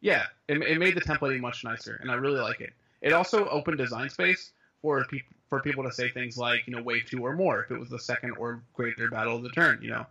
[0.02, 2.74] Yeah, it, it made the templating much nicer, and I really like it.
[3.02, 6.82] It also opened design space for people for people to say things like you know
[6.82, 9.80] wave two or more if it was the second or greater battle of the turn.
[9.82, 10.06] You know,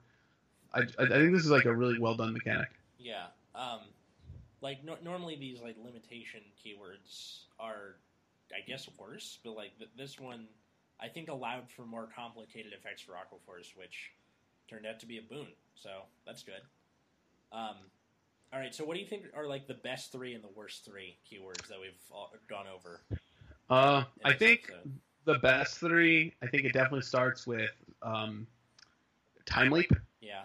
[0.74, 2.68] I, I I think this is like a really well done mechanic.
[2.99, 3.26] Yeah.
[3.55, 3.80] Um,
[4.61, 7.97] like no- normally these like limitation keywords are,
[8.55, 10.47] I guess, worse, but like th- this one,
[11.01, 14.12] I think allowed for more complicated effects for Aquaforce, which
[14.68, 15.49] turned out to be a boon.
[15.74, 15.91] So
[16.26, 16.62] that's good.
[17.53, 17.76] Um,
[18.53, 18.75] all right.
[18.75, 21.67] So what do you think are like the best three and the worst three keywords
[21.69, 23.01] that we've all gone over?
[23.69, 24.93] Uh, I think episode?
[25.25, 26.35] the best three.
[26.43, 27.71] I think it definitely starts with
[28.03, 28.47] um,
[29.45, 29.91] time leap.
[30.21, 30.43] Yeah.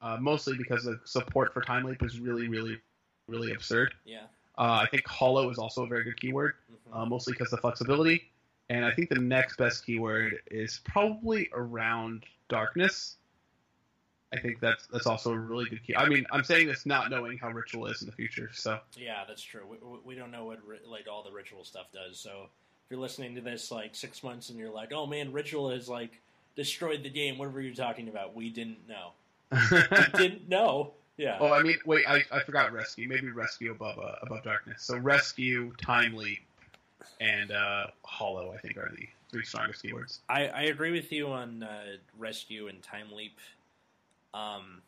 [0.00, 2.78] Uh, mostly because the support for time leap is really, really,
[3.26, 3.94] really absurd.
[4.04, 4.22] Yeah.
[4.56, 6.54] Uh, I think hollow is also a very good keyword.
[6.70, 6.96] mhm.
[7.00, 8.30] uh, mostly because of the flexibility.
[8.70, 13.16] And I think the next best keyword is probably around darkness.
[14.32, 15.96] I think that's that's also a really good key.
[15.96, 18.50] I mean, I'm saying this not knowing how ritual is in the future.
[18.52, 19.62] So Yeah, that's true.
[19.66, 22.18] We, we- don't know what like all the ritual stuff does.
[22.18, 25.70] So if you're listening to this like six months and you're like, "Oh man, ritual
[25.70, 26.20] is like
[26.56, 29.12] destroyed the game," whatever you're talking about, we didn't know.
[29.50, 30.92] We didn't know.
[31.16, 31.38] Yeah.
[31.40, 33.08] oh, I mean, wait, I, I forgot rescue.
[33.08, 34.82] Maybe rescue above uh, above darkness.
[34.82, 36.40] So rescue, time leap,
[37.20, 38.52] and uh, hollow.
[38.52, 40.18] I think are the three strongest keywords.
[40.28, 43.38] I, I agree with you on uh, rescue and time leap.
[44.34, 44.82] Um,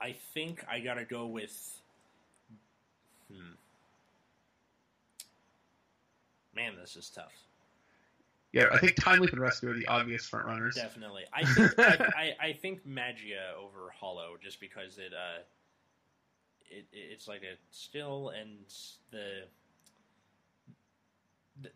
[0.00, 1.80] I think I gotta go with.
[3.30, 3.52] Hmm.
[6.54, 7.32] Man, this is tough.
[8.52, 10.74] Yeah, I think time leap and rescue are the obvious front runners.
[10.74, 15.40] Definitely, I think I, I, I think Magia over Hollow just because it uh,
[16.70, 18.58] it it's like a still and
[19.10, 19.44] the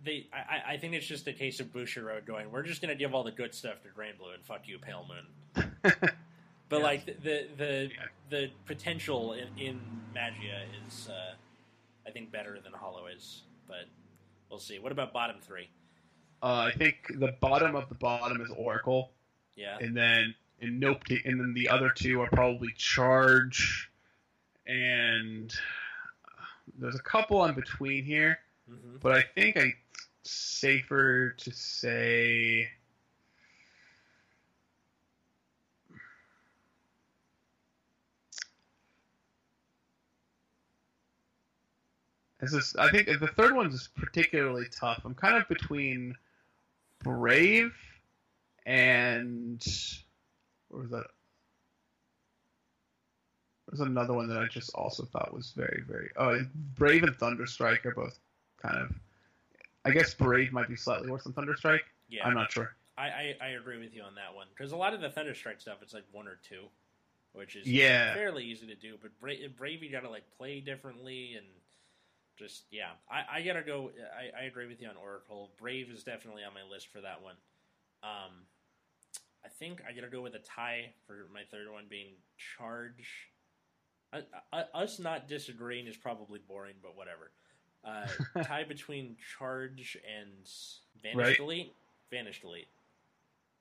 [0.05, 2.51] they I, I think it's just a case of Bushiroad going.
[2.51, 5.07] We're just gonna give all the good stuff to Granblue and fuck you, Pale
[5.55, 5.73] Moon.
[6.69, 6.83] But Yeah.
[6.83, 8.07] like the the the, Yeah.
[8.31, 9.81] the potential in, in
[10.15, 11.35] Magia is, uh,
[12.07, 13.43] I think, better than Hollow is.
[13.69, 13.87] But
[14.51, 14.79] we'll see.
[14.79, 15.69] What about bottom three?
[16.43, 19.11] Uh, I think the bottom of the bottom is Oracle,
[19.57, 23.91] Yeah, and then and nope, and then the other two are probably Charge,
[24.67, 25.53] and
[26.79, 28.39] there's a couple in between here,
[28.69, 29.75] hmm but I think I
[30.25, 32.69] safer to say.
[42.53, 45.03] This is, I think the third one is particularly tough.
[45.05, 46.15] I'm kind of between
[47.03, 47.73] Brave
[48.65, 49.65] and
[50.69, 51.07] what was that?
[53.69, 56.11] There's another one that I just also thought was very, very.
[56.17, 56.41] Oh,
[56.77, 58.19] Brave and Thunderstrike are both
[58.63, 58.93] kind of.
[59.85, 61.81] I guess Brave might be slightly worse than Thunderstrike.
[62.09, 62.27] yeah.
[62.27, 62.75] I'm not sure.
[62.99, 65.61] I, I, I agree with you on that one because a lot of the Thunderstrike
[65.61, 66.63] stuff it's like one or two,
[67.35, 68.15] which is Yeah.
[68.15, 68.97] fairly easy to do.
[69.03, 71.45] But Bra- Brave you gotta like play differently and
[72.39, 72.91] just yeah.
[73.11, 73.91] I, I gotta go.
[74.17, 75.51] I, I agree with you on Oracle.
[75.59, 77.37] Brave is definitely on my list for that one.
[78.03, 78.33] Um,
[79.45, 82.15] I think I gotta go with a tie for my third one being
[82.57, 83.31] Charge.
[84.13, 84.23] I,
[84.53, 87.31] I, us not disagreeing is probably boring, but whatever.
[87.85, 88.07] Uh,
[88.45, 90.49] tie between Charge and
[91.03, 91.41] Vanished Right.
[91.41, 91.75] Elite.
[92.11, 92.69] Vanished Elite.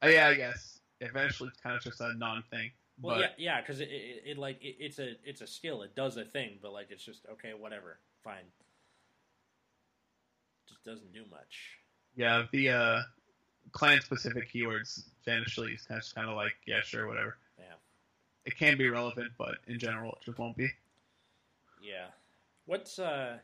[0.02, 2.72] Oh, yeah, I guess eventually it's kind of just a non-thing.
[3.02, 5.82] Well, but yeah, yeah, because it, it, it like it, it's a it's a skill.
[5.82, 8.46] It does a thing, but like it's just okay, whatever, fine.
[10.68, 11.56] Just doesn't do much.
[12.16, 13.02] yeah, the uh,
[13.72, 17.38] clan-specific keywords, Vanishly is kind of, just kind of like yeah, sure, whatever.
[17.60, 17.66] Yeah,
[18.46, 20.70] It can be relevant, but in general, it just won't be.
[21.82, 22.08] yeah.
[22.68, 23.38] What's uh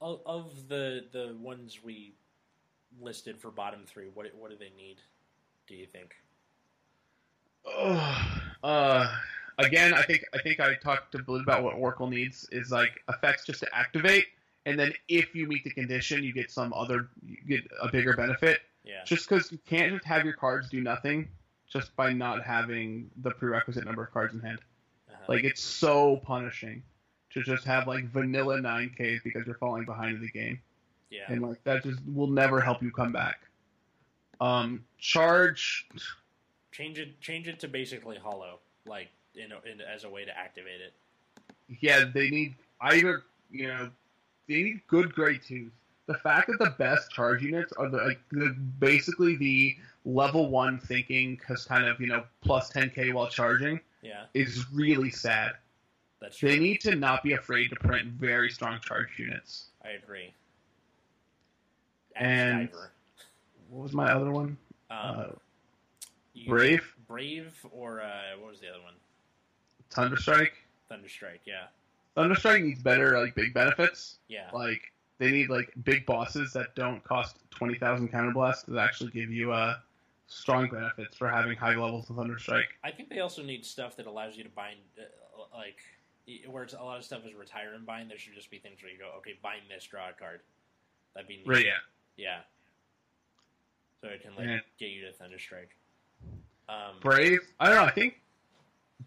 [0.00, 2.14] of, of the the ones we
[3.00, 4.06] listed for bottom three?
[4.14, 4.98] What what do they need?
[5.66, 6.14] Do you think?
[7.66, 8.40] Ugh.
[8.64, 9.16] uh,
[9.58, 13.02] again, I think I think I talked to Blue about what Oracle needs is like
[13.08, 14.26] effects just to activate,
[14.66, 18.14] and then if you meet the condition, you get some other you get a bigger
[18.14, 18.60] benefit.
[18.84, 21.28] Yeah, Just because you can't just have your cards do nothing
[21.72, 24.58] just by not having the prerequisite number of cards in hand.
[25.08, 25.24] uh-huh.
[25.28, 26.82] Like it's so punishing
[27.30, 30.60] to just have like vanilla 9Ks because you're falling behind in the game,
[31.10, 33.40] yeah, and like that just will never help you come back.
[34.40, 35.88] Um, charge.
[36.72, 40.36] change it change it to basically hollow, like in, a, in as a way to
[40.36, 40.92] activate it.
[41.80, 43.90] Yeah, they need either you know
[44.48, 45.70] they need good grade twos.
[46.06, 50.78] The fact that the best charge units are the like the, basically the level one
[50.78, 55.52] thinking because kind of you know plus 10k while charging Yeah, is really sad.
[56.20, 56.48] that's true.
[56.48, 59.66] They need to not be afraid to print very strong charge units.
[59.84, 60.34] I agree.
[62.16, 62.90] And- Diver.
[63.70, 64.58] What was my other one?
[64.90, 65.26] Um, Uh,
[66.46, 66.94] Brave?
[67.06, 68.94] Brave, or uh, what was the other one?
[69.90, 70.52] Thunderstrike.
[70.90, 71.40] Thunderstrike.
[71.46, 71.66] Yeah,
[72.16, 74.18] Thunderstrike needs better like big benefits.
[74.28, 79.10] yeah, Like they need like big bosses that don't cost twenty thousand counterblasts that actually
[79.10, 79.76] give you uh
[80.26, 82.64] strong benefits for having high levels of Thunderstrike.
[82.84, 85.02] I think they also need stuff that allows you to bind, uh,
[85.56, 85.78] like,
[86.50, 88.10] where it's, a lot of stuff is retire and bind.
[88.10, 90.40] There should just be things where you go, okay, bind this, draw a card.
[91.14, 91.46] That'd be neat.
[91.48, 91.66] Right?
[91.66, 91.72] Yeah.
[92.16, 92.38] Yeah.
[94.00, 94.58] So it can like Yeah.
[94.78, 95.72] get you to Thunderstrike.
[96.68, 97.40] Um, Brave.
[97.60, 97.84] I don't know.
[97.84, 98.18] I think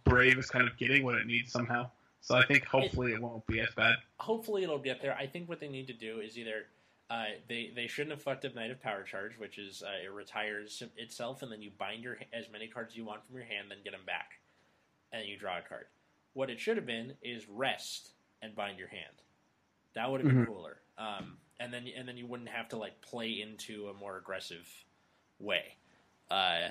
[0.03, 1.89] Brave is kind of getting what it needs somehow.
[2.25, 3.97] So I think hopefully it won't be as bad.
[4.19, 5.15] hopefully it'll get there.
[5.15, 6.65] I think what they need to do is either
[7.11, 10.11] uh, they they shouldn't have fucked up Knight of Power Charge, which is uh, it
[10.11, 13.45] retires itself, and then you bind your as many cards as you want from your
[13.45, 14.39] hand, then get them back,
[15.13, 15.85] and you draw a card.
[16.33, 18.09] What it should have been is rest
[18.41, 19.21] and bind your hand.
[19.93, 20.47] That would have been Mhm.
[20.47, 20.77] cooler.
[20.97, 24.67] Um, and then and then you wouldn't have to like play into a more aggressive
[25.39, 25.75] way.
[26.31, 26.69] Uh,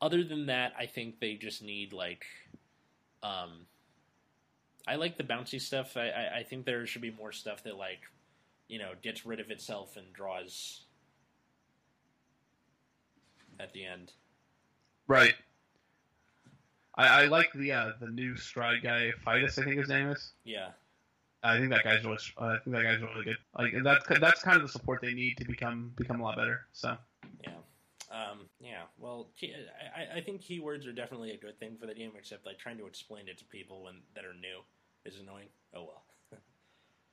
[0.00, 2.24] other than that, I think they just need like.
[3.24, 3.66] Um,
[4.88, 5.96] I like the bouncy stuff.
[5.96, 8.00] I, I, I think there should be more stuff that like,
[8.68, 10.82] you know, gets rid of itself and draws
[13.60, 14.12] at the end.
[15.06, 15.34] Right.
[16.96, 20.32] I, I like the uh, the new stride guy, Fidus, I think his name is.
[20.44, 20.70] Yeah,
[21.44, 23.36] I think that guy's really, uh, I think that guy's really good.
[23.56, 26.62] Like that's that's kind of the support they need to become become a lot better.
[26.72, 26.96] So
[27.44, 27.52] yeah,
[28.10, 28.82] um, yeah.
[28.98, 29.28] Well,
[29.96, 32.78] I, I think keywords are definitely a good thing for the game, except like trying
[32.78, 34.60] to explain it to people when that are new
[35.08, 35.48] is annoying.
[35.74, 36.02] Oh well.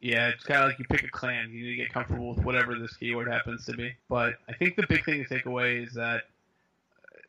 [0.01, 1.49] yeah, it's kind of like you pick a clan.
[1.51, 3.93] You need to get comfortable with whatever this keyword happens to be.
[4.09, 6.23] But I think the big thing to take away is that
[7.03, 7.19] uh,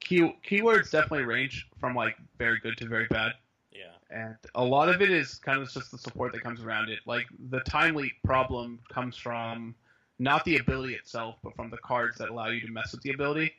[0.00, 3.32] key, keywords definitely range from like very good to very bad
[3.72, 3.92] Yeah.
[4.10, 7.00] and a lot of it is kind of just the support that comes around it.
[7.06, 9.74] Like the time leap problem comes from
[10.18, 13.10] not the ability itself, but from the cards that allow you to mess with the
[13.10, 13.52] ability.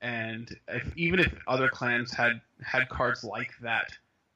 [0.00, 3.88] And if, even if other clans had had cards like that,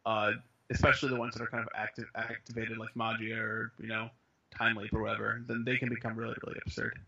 [0.07, 0.33] uh,
[0.73, 4.09] especially the ones that are kind of active, activated like Magia or you know
[4.57, 6.99] Time Leap or whatever, then they can become really really absurd.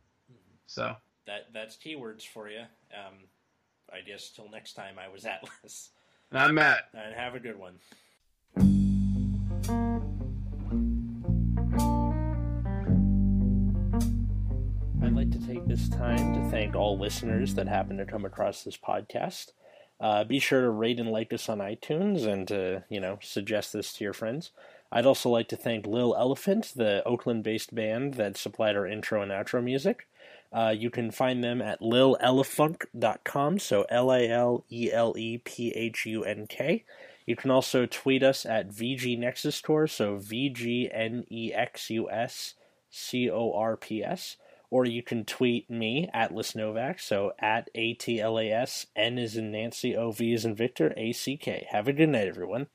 [0.66, 0.96] So
[1.26, 2.60] that that's keywords for you.
[2.92, 3.14] Um,
[3.92, 5.90] I guess till next time, I was Atlas.
[6.30, 6.88] And I'm Matt.
[6.94, 7.74] And have a good one.
[15.02, 18.64] I'd like to take this time to thank all listeners that happen to come across
[18.64, 19.52] this podcast.
[20.04, 23.72] Uh, be sure to rate and like us on iTunes and to, you know, suggest
[23.72, 24.50] this to your friends.
[24.92, 29.22] I'd also like to thank Lil Elephunk, the Oakland based band that supplied our intro
[29.22, 30.06] and outro music.
[30.52, 35.70] Uh, you can find them at lilelephunk.com, so L I L E L E P
[35.70, 36.84] H U N K.
[37.24, 41.88] You can also tweet us at VG Nexus Corps, so V G N E X
[41.88, 42.52] U S
[42.90, 44.36] C O R P S,
[44.74, 49.18] or you can tweet me, Atlas Novack, so at A T L A S, N
[49.20, 51.68] is in Nancy, O V is in Victor, A C K.
[51.70, 52.66] Have a good night, everyone.